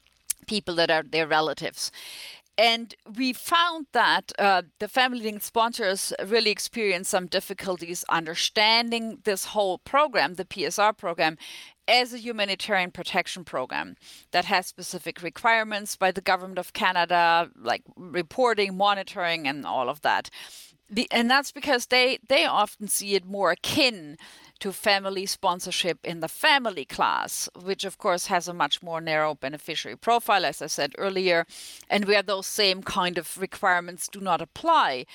[0.47, 1.91] people that are their relatives.
[2.57, 9.45] And we found that uh, the family linked sponsors really experienced some difficulties understanding this
[9.45, 11.37] whole program, the PSR program,
[11.87, 13.95] as a humanitarian protection program
[14.31, 20.01] that has specific requirements by the government of Canada, like reporting, monitoring, and all of
[20.01, 20.29] that.
[21.11, 24.17] And that's because they, they often see it more akin
[24.59, 29.35] to family sponsorship in the family class, which of course has a much more narrow
[29.35, 31.45] beneficiary profile, as I said earlier,
[31.89, 35.05] and where those same kind of requirements do not apply.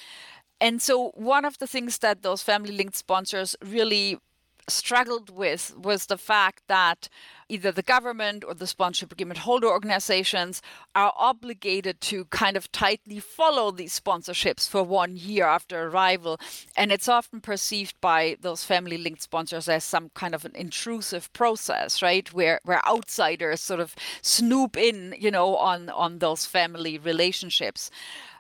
[0.61, 4.19] And so, one of the things that those family linked sponsors really
[4.69, 7.09] struggled with was the fact that
[7.49, 10.63] either the government or the sponsorship agreement holder organizations
[10.95, 16.41] are obligated to kind of tightly follow these sponsorships for one year after arrival.
[16.77, 21.33] And it's often perceived by those family linked sponsors as some kind of an intrusive
[21.33, 22.33] process, right?
[22.33, 27.91] Where where outsiders sort of snoop in, you know, on on those family relationships.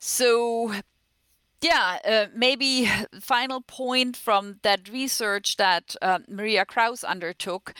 [0.00, 0.74] So
[1.62, 2.88] yeah, uh, maybe
[3.20, 7.74] final point from that research that uh, Maria Kraus undertook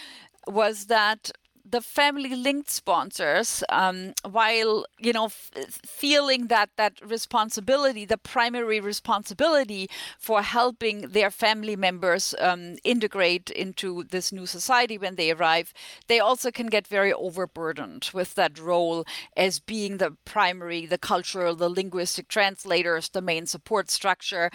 [0.47, 1.31] was that
[1.73, 5.51] the family linked sponsors, um, while you know f-
[5.85, 14.05] feeling that that responsibility, the primary responsibility for helping their family members um, integrate into
[14.05, 15.73] this new society when they arrive,
[16.09, 19.05] they also can get very overburdened with that role
[19.37, 24.51] as being the primary, the cultural, the linguistic translators, the main support structure,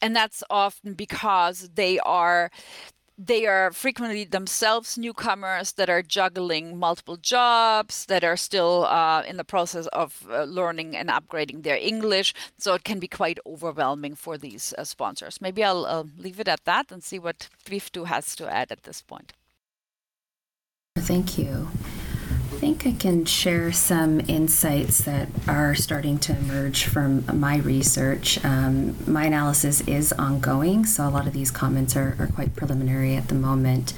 [0.00, 2.50] and that's often because they are
[3.22, 9.36] they are frequently themselves newcomers that are juggling multiple jobs, that are still uh, in
[9.36, 12.32] the process of uh, learning and upgrading their English.
[12.58, 15.40] So it can be quite overwhelming for these uh, sponsors.
[15.40, 18.84] Maybe I'll, I'll leave it at that and see what Biftu has to add at
[18.84, 19.34] this point.
[20.96, 21.68] Thank you
[22.60, 28.38] think I can share some insights that are starting to emerge from my research.
[28.44, 33.16] Um, my analysis is ongoing, so a lot of these comments are, are, quite preliminary
[33.16, 33.94] at the moment.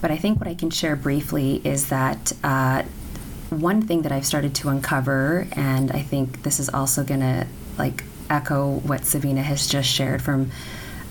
[0.00, 2.84] But I think what I can share briefly is that uh,
[3.50, 7.46] one thing that I've started to uncover, and I think this is also going to
[7.76, 10.50] like echo what Sabina has just shared from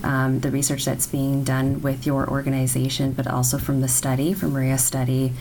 [0.02, 4.52] um, the research that's being done with your organization, but also from the study, from
[4.52, 5.32] Maria's study,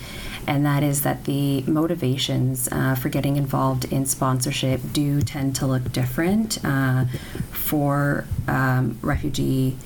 [0.47, 5.67] and that is that the motivations uh, for getting involved in sponsorship do tend to
[5.67, 7.05] look different uh,
[7.51, 9.77] for um, refugee.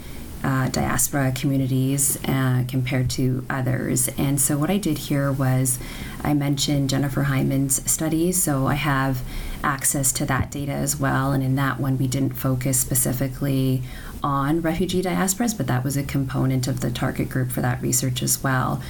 [0.44, 4.10] Uh, diaspora communities uh, compared to others.
[4.10, 5.80] And so, what I did here was
[6.24, 9.24] I mentioned Jennifer Hyndman's studies, so I have
[9.64, 11.32] access to that data as well.
[11.32, 13.82] And in that one, we didn't focus specifically
[14.26, 18.24] on refugee diasporas, but that was a component of the target group for that research
[18.24, 18.82] as well.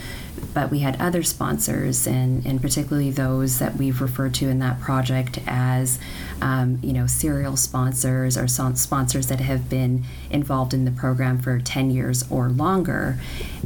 [0.54, 4.80] But we had other sponsors, and, and particularly those that we've referred to in that
[4.80, 6.00] project as,
[6.42, 11.60] um, you know, serial sponsors or sponsors that have been involved in the program for
[11.60, 13.20] 10 years or longer.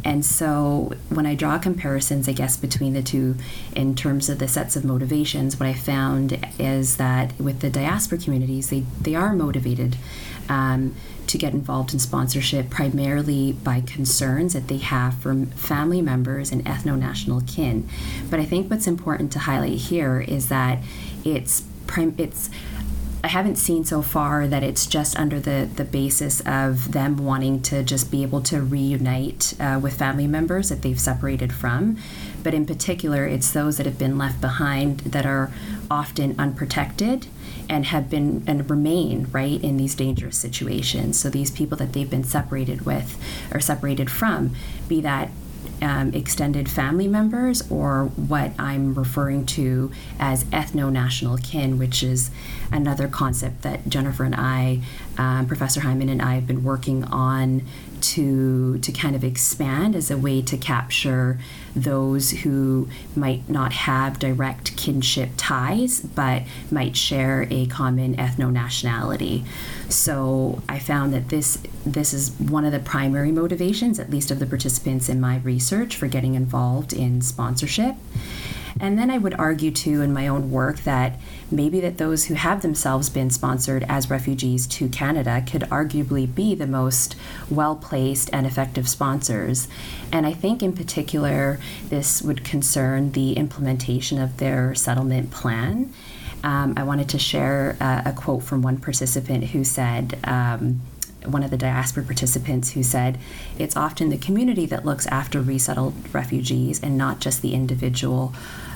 [0.03, 3.35] And so when I draw comparisons, I guess, between the two
[3.75, 8.17] in terms of the sets of motivations, what I found is that with the diaspora
[8.17, 9.97] communities, they, they are motivated.
[10.47, 10.95] Um,
[11.29, 16.65] to get involved in sponsorship primarily by concerns that they have from family members and
[16.65, 17.87] ethno national kin.
[18.29, 20.79] But I think what's important to highlight here is that
[21.23, 22.49] it's prim- it's
[23.21, 27.61] I haven't seen so far that it's just under the, the basis of them wanting
[27.63, 31.97] to just be able to reunite uh, with family members that they've separated from.
[32.43, 35.51] But in particular, it's those that have been left behind that are
[35.91, 37.27] often unprotected
[37.69, 41.19] and have been and remain right in these dangerous situations.
[41.19, 43.21] So these people that they've been separated with
[43.53, 44.55] or separated from,
[44.87, 45.29] be that
[45.81, 52.31] um, extended family members or what I'm referring to as ethno national kin, which is
[52.71, 54.81] another concept that Jennifer and I,
[55.17, 57.63] um, Professor Hyndman and I, have been working on
[58.01, 61.39] to to kind of expand as a way to capture
[61.75, 69.45] those who might not have direct kinship ties but might share a common ethno nationality.
[69.89, 74.39] So I found that this this is one of the primary motivations, at least of
[74.39, 77.95] the participants in my research, for getting involved in sponsorship.
[78.79, 81.19] And then I would argue too in my own work that
[81.51, 86.55] maybe that those who have themselves been sponsored as refugees to Canada could arguably be
[86.55, 87.15] the most
[87.49, 89.67] well placed and effective sponsors.
[90.11, 95.93] And I think in particular, this would concern the implementation of their settlement plan.
[96.43, 100.81] Um, I wanted to share uh, a quote from one participant who said, um,
[101.25, 103.17] one of the diaspora participants who said,
[103.57, 108.33] It's often the community that looks after resettled refugees and not just the individual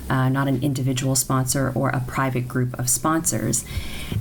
[0.10, 3.66] uh, not an individual sponsor or a private group of sponsors.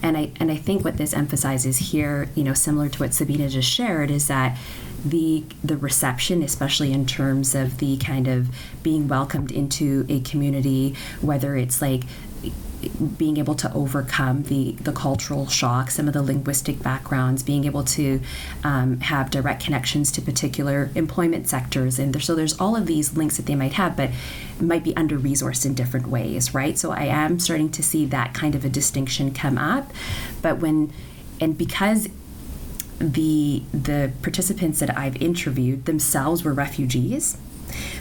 [0.03, 3.49] And I and I think what this emphasizes here, you know, similar to what Sabina
[3.49, 4.59] just shared, is that
[5.05, 8.49] the the reception, especially in terms of the kind of
[8.83, 12.05] being welcomed into a community, whether it's like
[13.16, 17.85] being able to overcome the the cultural shock, some of the linguistic backgrounds, being able
[17.85, 18.20] to
[18.64, 23.16] um, have direct connections to particular employment sectors, and there, so there's all of these
[23.16, 24.11] links that they might have, but
[24.61, 26.78] might be under resourced in different ways, right?
[26.78, 29.91] So I am starting to see that kind of a distinction come up,
[30.41, 30.93] but when
[31.41, 32.09] and because
[32.99, 37.37] the the participants that I've interviewed themselves were refugees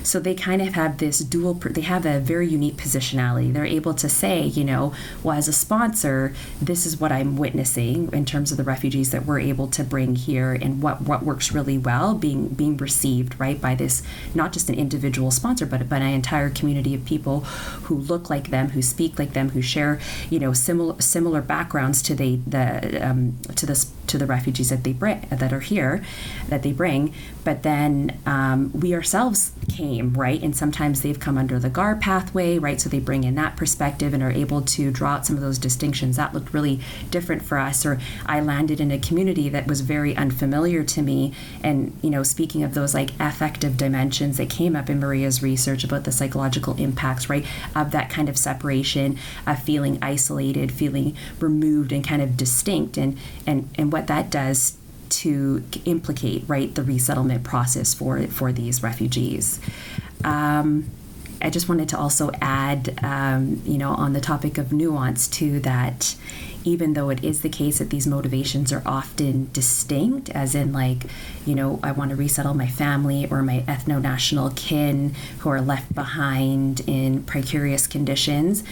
[0.04, 3.52] so they kind of have this dual, they have a very unique positionality.
[3.52, 4.94] They're able to say, you know,
[5.24, 9.26] well, as a sponsor, this is what I'm witnessing in terms of the refugees that
[9.26, 13.60] we're able to bring here and what, what works really well being, being received, right,
[13.60, 14.04] by this,
[14.34, 17.42] not just an individual sponsor, but, but an entire community of people
[17.86, 20.00] who look like them, who speak like them, who share,
[20.30, 24.84] you know, similar, similar backgrounds to the, the, um, to the, to the refugees that
[24.84, 26.04] they bring, that are here,
[26.50, 27.14] that they bring.
[27.44, 30.42] But then um, we ourselves came, right?
[30.42, 32.80] And sometimes they've come under the GAR pathway, right?
[32.80, 35.58] So they bring in that perspective and are able to draw out some of those
[35.58, 36.18] distinctions.
[36.18, 36.80] That looked really
[37.10, 37.86] different for us.
[37.86, 41.34] Or I landed in a community that was very unfamiliar to me.
[41.64, 45.84] And, you know, speaking of those like affective dimensions that came up in Maria's research
[45.84, 47.46] about the psychological impacts, right,
[47.76, 53.18] of that kind of separation, of feeling isolated, feeling removed and kind of distinct, and
[53.48, 54.78] and and what that does
[55.10, 59.60] to implicate right the resettlement process for for these refugees.
[60.24, 60.90] Um,
[61.42, 65.60] I just wanted to also add, um, you know, on the topic of nuance to
[65.62, 66.16] that.
[66.64, 71.06] Even though it is the case that these motivations are often distinct, as in, like,
[71.44, 75.60] you know, I want to resettle my family or my ethno national kin who are
[75.60, 78.64] left behind in precarious conditions,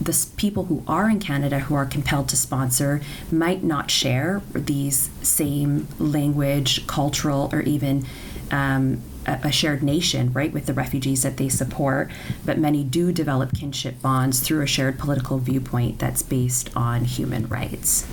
[0.00, 5.10] the people who are in Canada who are compelled to sponsor might not share these
[5.22, 8.04] same language, cultural, or even
[8.50, 12.10] um, a, shared nation, right, with the refugees that they support.
[12.44, 17.46] But many do develop kinship bonds through a shared political viewpoint that's based on human
[17.48, 18.06] rights.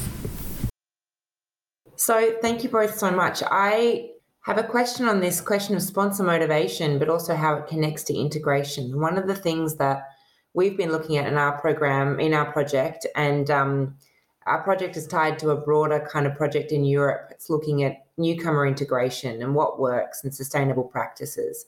[1.96, 3.44] So, thank you both so much.
[3.46, 4.12] I
[4.46, 8.16] have a question on this question of sponsor motivation, but also how it connects to
[8.16, 9.00] integration.
[9.00, 10.04] One of the things that
[10.54, 13.96] we've been looking at in our program, in our project, and um,
[14.46, 17.30] our project is tied to a broader kind of project in Europe.
[17.32, 21.66] It's looking at newcomer integration and what works and sustainable practices.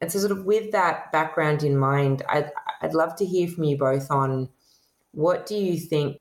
[0.00, 2.50] And so, sort of with that background in mind, I'd,
[2.82, 4.48] I'd love to hear from you both on
[5.12, 6.18] what do you think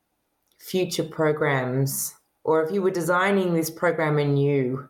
[0.57, 4.87] future programs, or if you were designing this program anew,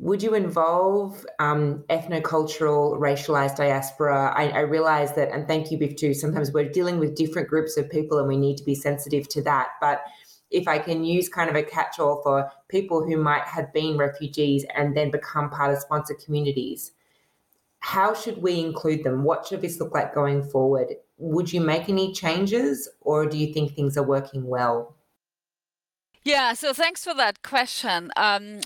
[0.00, 4.32] would you involve um, ethnocultural, racialized diaspora?
[4.36, 6.14] I, I realize that, and thank you, Biftu.
[6.14, 9.42] Sometimes we're dealing with different groups of people and we need to be sensitive to
[9.42, 9.68] that.
[9.80, 10.02] But
[10.50, 13.98] if I can use kind of a catch all for people who might have been
[13.98, 16.92] refugees and then become part of sponsor communities,
[17.80, 19.24] how should we include them?
[19.24, 20.94] What should this look like going forward?
[21.18, 24.94] Would you make any changes or do you think things are working well?
[26.24, 28.10] Yeah, so thanks for that question.
[28.16, 28.60] Um,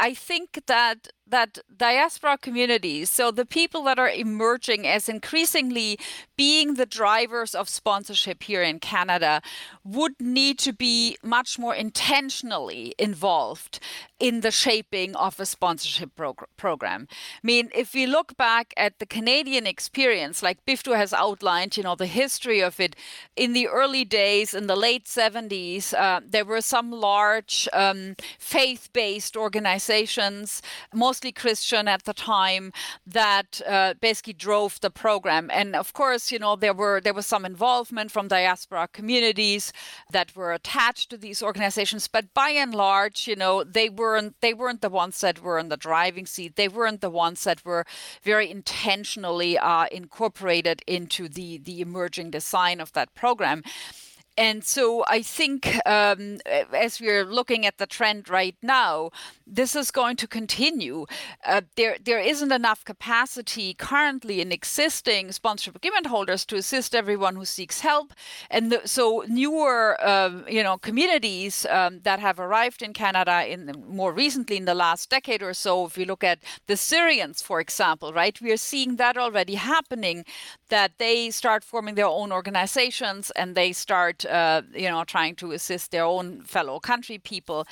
[0.00, 5.98] I think that that diaspora communities, so the people that are emerging as increasingly
[6.36, 9.42] being the drivers of sponsorship here in Canada,
[9.84, 13.80] would need to be much more intentionally involved
[14.20, 17.06] in the shaping of a sponsorship prog- program.
[17.10, 21.82] I mean, if we look back at the Canadian experience, like Biftu has outlined, you
[21.82, 22.96] know, the history of it,
[23.36, 28.90] in the early days, in the late 70s, uh, there were some large um, faith
[28.92, 30.62] based organizations,
[30.92, 32.72] most mostly Christian at the time,
[33.04, 35.50] that uh, basically drove the program.
[35.52, 39.72] And of course, you know, there were there was some involvement from diaspora communities
[40.12, 44.54] that were attached to these organizations, but by and large, you know, they weren't they
[44.54, 46.54] weren't the ones that were in the driving seat.
[46.54, 47.84] They weren't the ones that were
[48.22, 53.62] very intentionally uh, incorporated into the the emerging design of that program
[54.38, 59.10] and so I think um, as we're looking at the trend right now,
[59.44, 61.06] this is going to continue.
[61.44, 67.34] Uh, there, there isn't enough capacity currently in existing sponsorship agreement holders to assist everyone
[67.34, 68.12] who seeks help,
[68.48, 74.12] and so newer, um, you know, communities um, that have arrived in Canada in more
[74.12, 75.86] recently in the last decade or so.
[75.86, 80.24] If you look at the Syrians, for example, right, we are seeing that already happening.
[80.68, 85.52] That they start forming their own organizations and they start uh, you know, trying to
[85.52, 87.66] assist their own fellow country people.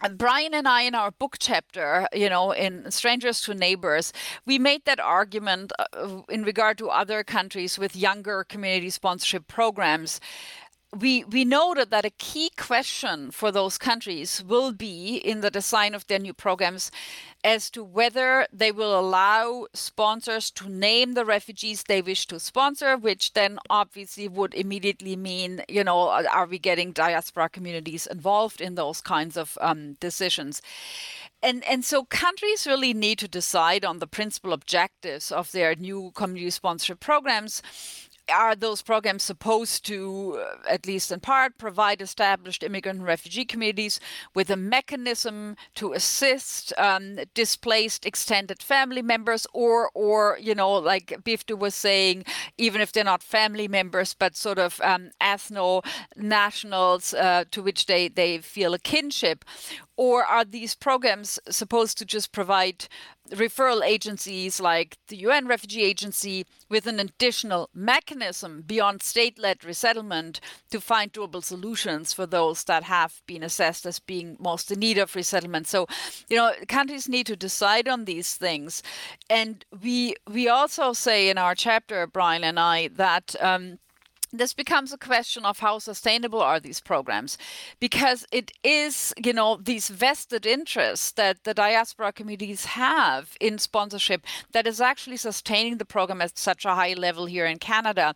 [0.00, 4.12] And Brian and I, in our book chapter, you know, in Strangers to Neighbors,
[4.46, 10.20] we made that argument uh, in regard to other countries with younger community sponsorship programs
[10.96, 15.94] we we noted that a key question for those countries will be in the design
[15.94, 16.90] of their new programs
[17.44, 22.96] as to whether they will allow sponsors to name the refugees they wish to sponsor
[22.96, 28.74] which then obviously would immediately mean you know are we getting diaspora communities involved in
[28.74, 30.62] those kinds of um, decisions?
[31.42, 36.10] And and so countries really need to decide on the principal objectives of their new
[36.14, 37.62] community sponsorship programs
[38.30, 43.44] are those programs supposed to, uh, at least in part, provide established immigrant and refugee
[43.44, 44.00] communities
[44.34, 51.06] with a mechanism to assist um, displaced extended family members, or, or you know, like
[51.22, 52.24] Biftu was saying,
[52.56, 55.84] even if they're not family members, but sort of um, ethno
[56.16, 59.44] nationals uh, to which they, they feel a kinship,
[59.96, 62.86] or are these programs supposed to just provide
[63.30, 70.40] referral agencies like the UN Refugee Agency with an additional mechanism beyond state led resettlement
[70.70, 74.98] to find doable solutions for those that have been assessed as being most in need
[74.98, 75.66] of resettlement?
[75.66, 75.86] So,
[76.28, 78.82] you know, countries need to decide on these things.
[79.28, 83.34] And we, we also say in our chapter, Brian and I, that.
[83.40, 83.78] Um,
[84.32, 87.38] this becomes a question of how sustainable are these programs
[87.80, 94.24] because it is you know these vested interests that the diaspora communities have in sponsorship
[94.52, 98.14] that is actually sustaining the program at such a high level here in canada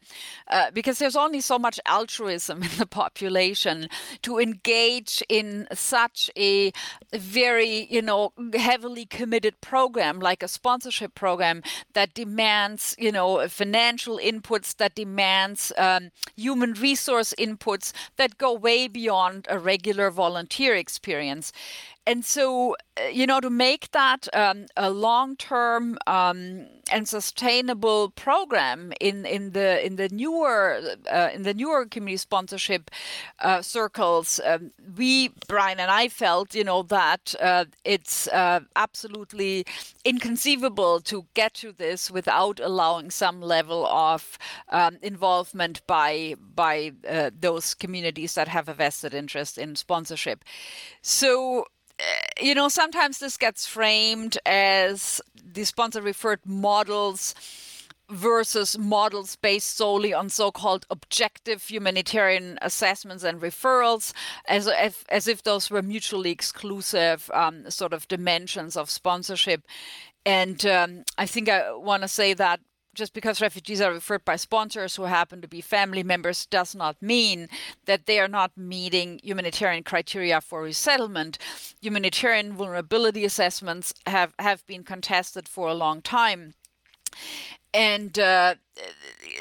[0.49, 3.89] uh, because there's only so much altruism in the population
[4.21, 6.73] to engage in such a
[7.13, 11.63] very you know heavily committed program like a sponsorship program
[11.95, 18.53] that demands you know financial inputs that demands um, um, human resource inputs that go
[18.53, 21.53] way beyond a regular volunteer experience
[22.07, 28.93] and so uh, you know to make that um, a long-term um, and sustainable program
[29.01, 30.81] in in the in the newer
[31.11, 32.91] uh, in the newer community sponsorship
[33.41, 39.65] uh, circles um, we Brian and I felt you know that uh, it's uh, absolutely
[40.05, 44.39] inconceivable to get to this without allowing some level of
[44.71, 50.45] um, involvement by by uh, those communities that have a vested interest in sponsorship.
[51.01, 51.67] So
[52.41, 57.35] you know, sometimes this gets framed as the sponsor referred models
[58.11, 64.13] versus models based solely on so-called objective humanitarian assessments and referrals,
[64.47, 69.63] as if, as if those were mutually exclusive um, sort of dimensions of sponsorship.
[70.27, 72.61] And um, I think I want to say that
[72.95, 77.01] just because refugees are referred by sponsors who happen to be family members does not
[77.01, 77.49] mean
[77.87, 81.39] that they are not meeting humanitarian criteria for resettlement.
[81.81, 86.55] Humanitarian vulnerability assessments have, have been contested for a long time.
[87.75, 88.57] And uh,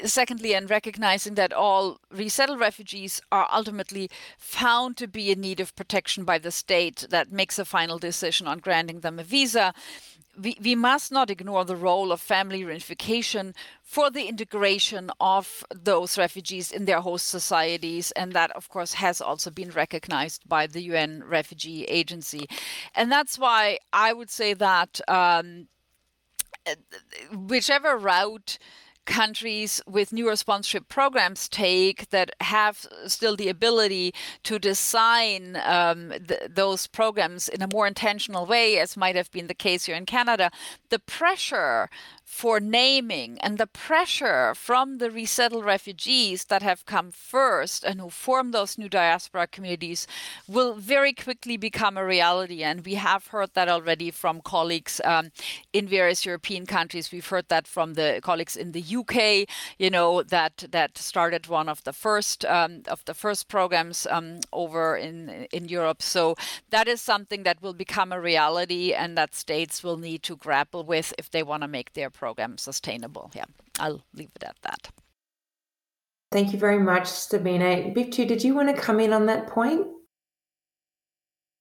[0.04, 5.76] secondly, and recognizing that all resettled refugees are ultimately found to be in need of
[5.76, 9.74] protection by the state that makes a final decision on granting them a visa
[10.40, 16.16] we, we must not ignore the role of family reunification for the integration of those
[16.16, 18.12] refugees in their host societies.
[18.12, 22.48] And that, of course, has also been recognized by the UN Refugee Agency.
[22.94, 25.68] And that's why I would say that um,
[27.32, 28.58] whichever route
[29.04, 36.42] countries with newer sponsorship programs take that have still the ability to design um, th-
[36.48, 40.06] those programs in a more intentional way, as might have been the case here in
[40.06, 40.50] Canada,
[40.90, 41.88] the pressure
[42.32, 48.08] for naming and the pressure from the resettled refugees that have come first and who
[48.08, 50.06] form those new diaspora communities
[50.48, 52.62] will very quickly become a reality.
[52.64, 55.30] And we have heard that already from colleagues um,
[55.74, 57.12] in various European countries.
[57.12, 59.46] We've heard that from the colleagues in the UK,
[59.78, 64.40] you know, that that started one of the first um, of the first programs um,
[64.54, 66.00] over in in Europe.
[66.00, 66.34] So
[66.70, 70.82] that is something that will become a reality and that states will need to grapple
[70.82, 73.32] with if they want to make their program sustainable.
[73.34, 73.46] Yeah,
[73.80, 74.82] I'll leave it at that.
[76.30, 77.92] Thank you very much, Sabine.
[77.92, 79.88] Biftu, did you want to come in on that point?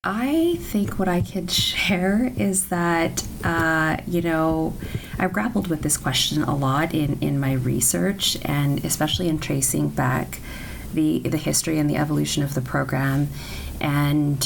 [0.03, 4.75] I think what I could share is that, uh, you know,
[5.17, 9.89] I've grappled with this question a lot in, in my research and especially in tracing
[9.89, 10.39] back
[10.93, 13.29] the, the history and the evolution of the program
[13.79, 14.43] and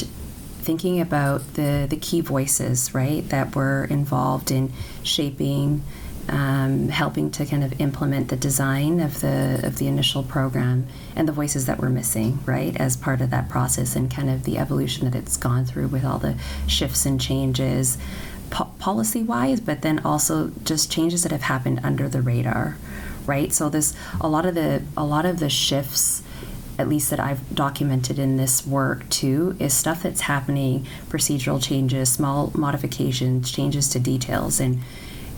[0.66, 5.82] thinking about the, the key voices, right, that were involved in shaping
[6.28, 11.28] um, helping to kind of implement the design of the of the initial program and
[11.28, 14.58] the voices that were missing, right, as part of that process and kind of the
[14.58, 17.96] evolution that it's gone through with all the shifts and changes,
[18.50, 22.76] po- policy wise, but then also just changes that have happened under the radar,
[23.26, 23.52] right?
[23.52, 26.22] So this a lot of the a lot of the shifts
[26.78, 32.12] at least that I've documented in this work too, is stuff that's happening, procedural changes,
[32.12, 34.82] small modifications, changes to details, and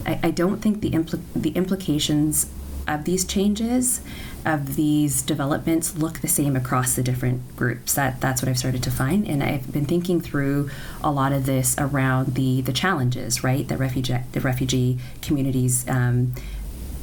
[0.09, 2.51] I, I don't think the impl- the implications
[2.89, 4.01] of these changes
[4.47, 7.93] of these developments look the same across the different groups.
[7.95, 10.71] That that's what i've started to find and i've been thinking through
[11.05, 16.33] a lot of this around the the challenges right that refugee the refugee communities um,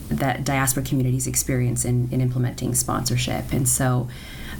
[0.09, 3.51] that diaspora communities experience in, in implementing sponsorship.
[3.51, 4.07] And so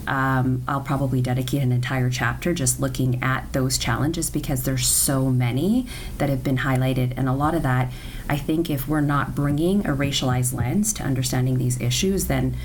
[0.07, 5.29] um, I'll probably dedicate an entire chapter just looking at those challenges because there's so
[5.29, 5.87] many
[6.17, 7.13] that have been highlighted.
[7.17, 7.91] And a lot of that,
[8.29, 12.55] I think, if we're not bringing a racialized lens to understanding these issues, then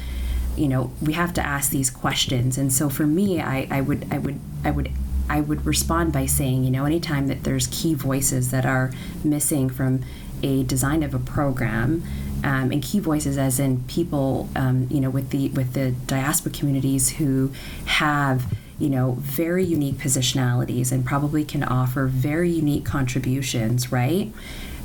[0.57, 2.59] you know we have to ask these questions.
[2.59, 4.91] And so for me, I, I would, I would, I would.
[5.29, 8.91] I would respond by saying, you know, anytime that there's key voices that are
[9.23, 10.03] missing from
[10.43, 12.03] a design of a program,
[12.45, 16.53] um, and key voices as in people um, you know with the with the diaspora
[16.53, 17.53] communities who
[17.87, 24.33] have you know very unique positionalities and probably can offer very unique contributions right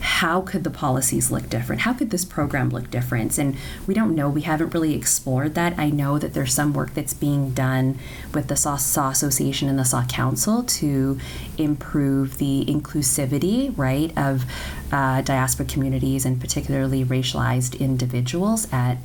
[0.06, 1.82] how could the policies look different?
[1.82, 3.38] How could this program look different?
[3.40, 4.30] And we don't know.
[4.30, 5.78] We haven't really explored that.
[5.80, 7.98] I know that there's some work that's being done
[8.32, 11.20] with the SAH, SAH Association and the SAH Council to
[11.58, 14.46] improve the inclusivity, right, of
[14.92, 19.00] uh, diaspora communities and particularly racialized individuals at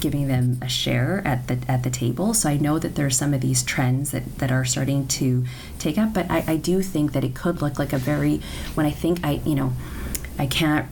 [0.00, 2.34] giving them a share at the at the table.
[2.34, 5.44] So I know that there are some of these trends that, that are starting to
[5.78, 8.40] take up, but I, I do think that it could look like a very
[8.74, 9.72] when I think I you know
[10.40, 10.86] I can't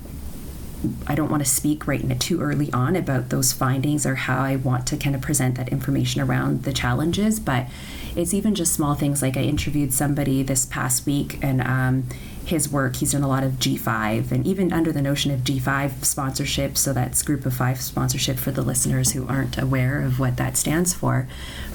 [1.08, 4.54] I don't want to speak right too early on about those findings or how I
[4.56, 7.66] want to kind of present that information around the challenges, but
[8.14, 12.04] it's even just small things like I interviewed somebody this past week and um,
[12.44, 16.04] his work, he's done a lot of G5 and even under the notion of G5
[16.04, 20.36] sponsorship, so that's group of five sponsorship for the listeners who aren't aware of what
[20.36, 21.26] that stands for.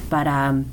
[0.08, 0.72] But um,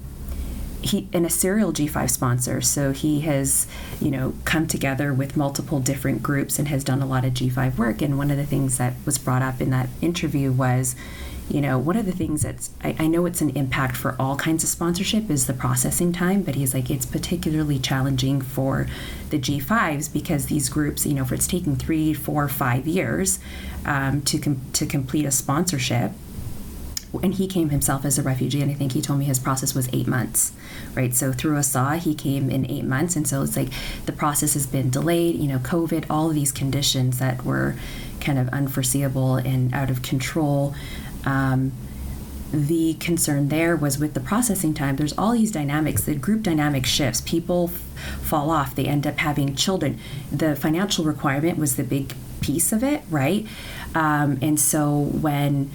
[0.81, 3.67] he in a serial G5 sponsor, so he has,
[3.99, 7.77] you know, come together with multiple different groups and has done a lot of G5
[7.77, 8.01] work.
[8.01, 10.95] And one of the things that was brought up in that interview was,
[11.49, 14.35] you know, one of the things that's I, I know it's an impact for all
[14.35, 18.87] kinds of sponsorship is the processing time, but he's like it's particularly challenging for
[19.29, 23.39] the G5s because these groups, you know, if it's taking three, four, five years
[23.85, 26.11] um, to com- to complete a sponsorship
[27.21, 29.75] and he came himself as a refugee and i think he told me his process
[29.75, 30.53] was eight months
[30.93, 31.13] right?
[31.13, 33.69] So through a he came in eight months and so it's like
[34.05, 37.75] the process has been delayed you know covid all of these conditions that were
[38.21, 40.73] kind of unforeseeable and out of control.
[41.25, 41.73] Um,
[42.53, 46.85] the concern there was with the processing time there's all these dynamics the group dynamic
[46.85, 47.79] shifts people f-
[48.21, 49.97] fall off they end up having children.
[50.31, 53.47] The financial requirement was the big piece of it right?
[53.95, 55.71] Um, and so when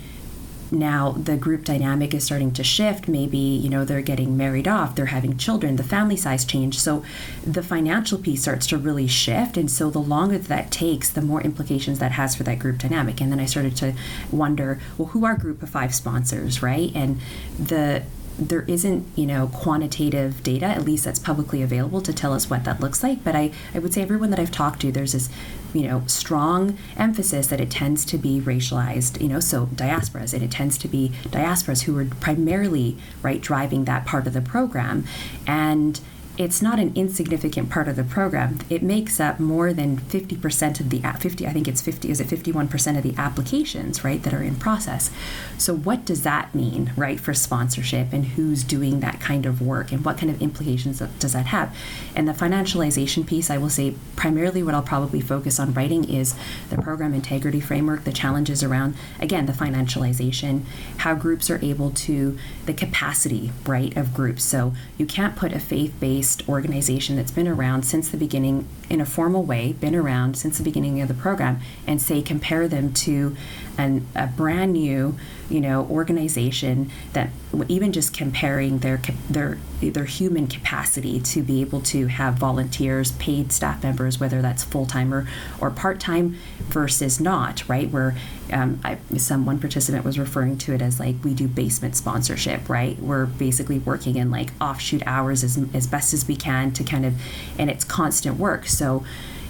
[0.70, 3.08] now the group dynamic is starting to shift.
[3.08, 6.78] Maybe you know they're getting married off they're having children the family size change.
[6.78, 7.04] So
[7.44, 9.56] the financial piece starts to really shift.
[9.56, 13.20] And so the longer that takes the more implications that has for that group dynamic.
[13.20, 13.94] And then i started to
[14.30, 16.90] wonder well who are group of five sponsors right?
[16.94, 17.20] And
[17.58, 18.02] the
[18.38, 22.64] there isn't you know quantitative data at least that's publicly available to tell us what
[22.64, 23.22] that looks like.
[23.24, 25.30] But i, I would say everyone that i've talked to there's this
[25.76, 30.42] you know strong emphasis that it tends to be racialized you know so diasporas and
[30.42, 35.04] it tends to be diasporas who are primarily right driving that part of the program.
[35.46, 36.00] And
[36.39, 38.59] it's not an insignificant part of the program.
[38.68, 42.28] It makes up more than 50% of the 50 I think it's 50 is it
[42.28, 45.11] 51% of the applications, right, that are in process.
[45.57, 49.93] So what does that mean, right, for sponsorship and who's doing that kind of work
[49.93, 51.74] and what kind of implications does that have?
[52.14, 56.34] And the financialization piece, I will say primarily what I'll probably focus on writing is
[56.68, 60.64] the program integrity framework, the challenges around again, the financialization,
[60.99, 64.45] how groups are able to the capacity, right, of groups.
[64.45, 69.00] So you can't put a faith-based based organization that's been around since the beginning in
[69.00, 72.92] a formal way, been around since the beginning of the program, and say compare them
[72.92, 73.36] to
[73.78, 75.16] an, a brand new,
[75.49, 77.30] you know, organization that
[77.68, 83.53] even just comparing their their their human capacity to be able to have volunteers, paid
[83.53, 85.28] staff members, whether that's full time or,
[85.61, 87.90] or part time versus not, right?
[87.90, 88.16] Where
[88.53, 92.68] um, I, some one participant was referring to it as like we do basement sponsorship,
[92.68, 92.99] right?
[92.99, 97.05] We're basically working in like offshoot hours as, as best as we can to kind
[97.05, 97.14] of,
[97.59, 98.66] and it's constant work.
[98.66, 99.05] So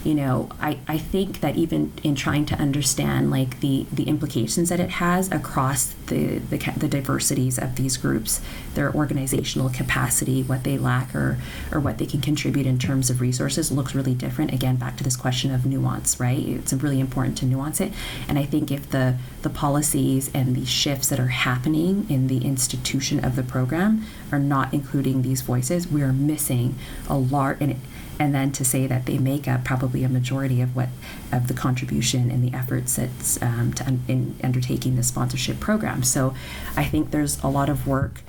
[0.04, 4.68] you know, I, I think that even in trying to understand like the, the implications
[4.68, 8.40] that it has across the, the, the diversities of these groups,
[8.74, 11.38] their organizational capacity, what they lack or,
[11.72, 14.52] or what they can contribute in terms of resources looks really different.
[14.52, 16.38] Again, back to this question of nuance, right?
[16.38, 17.92] It's really important to nuance it.
[18.28, 22.44] And I think if the, the policies and the shifts that are happening in the
[22.44, 26.76] institution of the program are not including these voices, we are missing
[27.08, 27.80] a large, and
[28.18, 30.88] and then to say that they make up probably a majority of what
[31.32, 36.02] of the contribution and the efforts that's um, un- in undertaking the sponsorship program.
[36.02, 36.34] So
[36.76, 38.22] I think there's a lot of work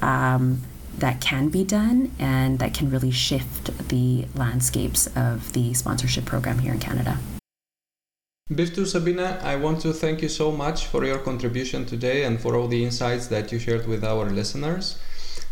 [0.00, 0.62] um,
[0.98, 6.58] that can be done and that can really shift the landscapes of the sponsorship program
[6.60, 7.18] here in Canada.
[8.52, 12.54] Biftu Sabina, I want to thank you so much for your contribution today and for
[12.56, 14.98] all the insights that you shared with our listeners.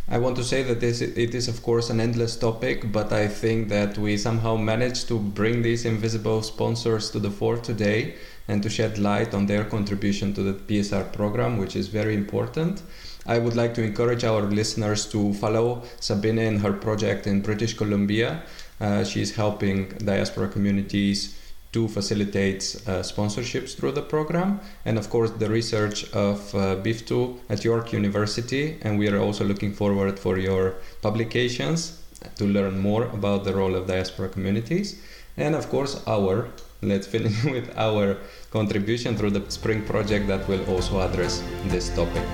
[0.08, 3.28] I want to say that this it is of course an endless topic, but I
[3.28, 8.16] think that we somehow managed to bring these invisible sponsors to the fore today
[8.48, 12.82] and to shed light on their contribution to the PSR program, which is very important.
[13.26, 17.74] I would like to encourage our listeners to follow Sabine in her project in British
[17.74, 18.42] Columbia.
[18.80, 21.38] Uh, she's helping diaspora communities
[21.72, 27.38] to facilitate uh, sponsorships through the program, and of course the research of uh, BIFTU
[27.48, 28.78] at York University.
[28.82, 31.98] And we are also looking forward for your publications
[32.36, 35.00] to learn more about the role of diaspora communities,
[35.36, 36.48] and of course our.
[36.84, 38.16] Let's finish with our
[38.50, 42.24] contribution through the Spring project that will also address this topic.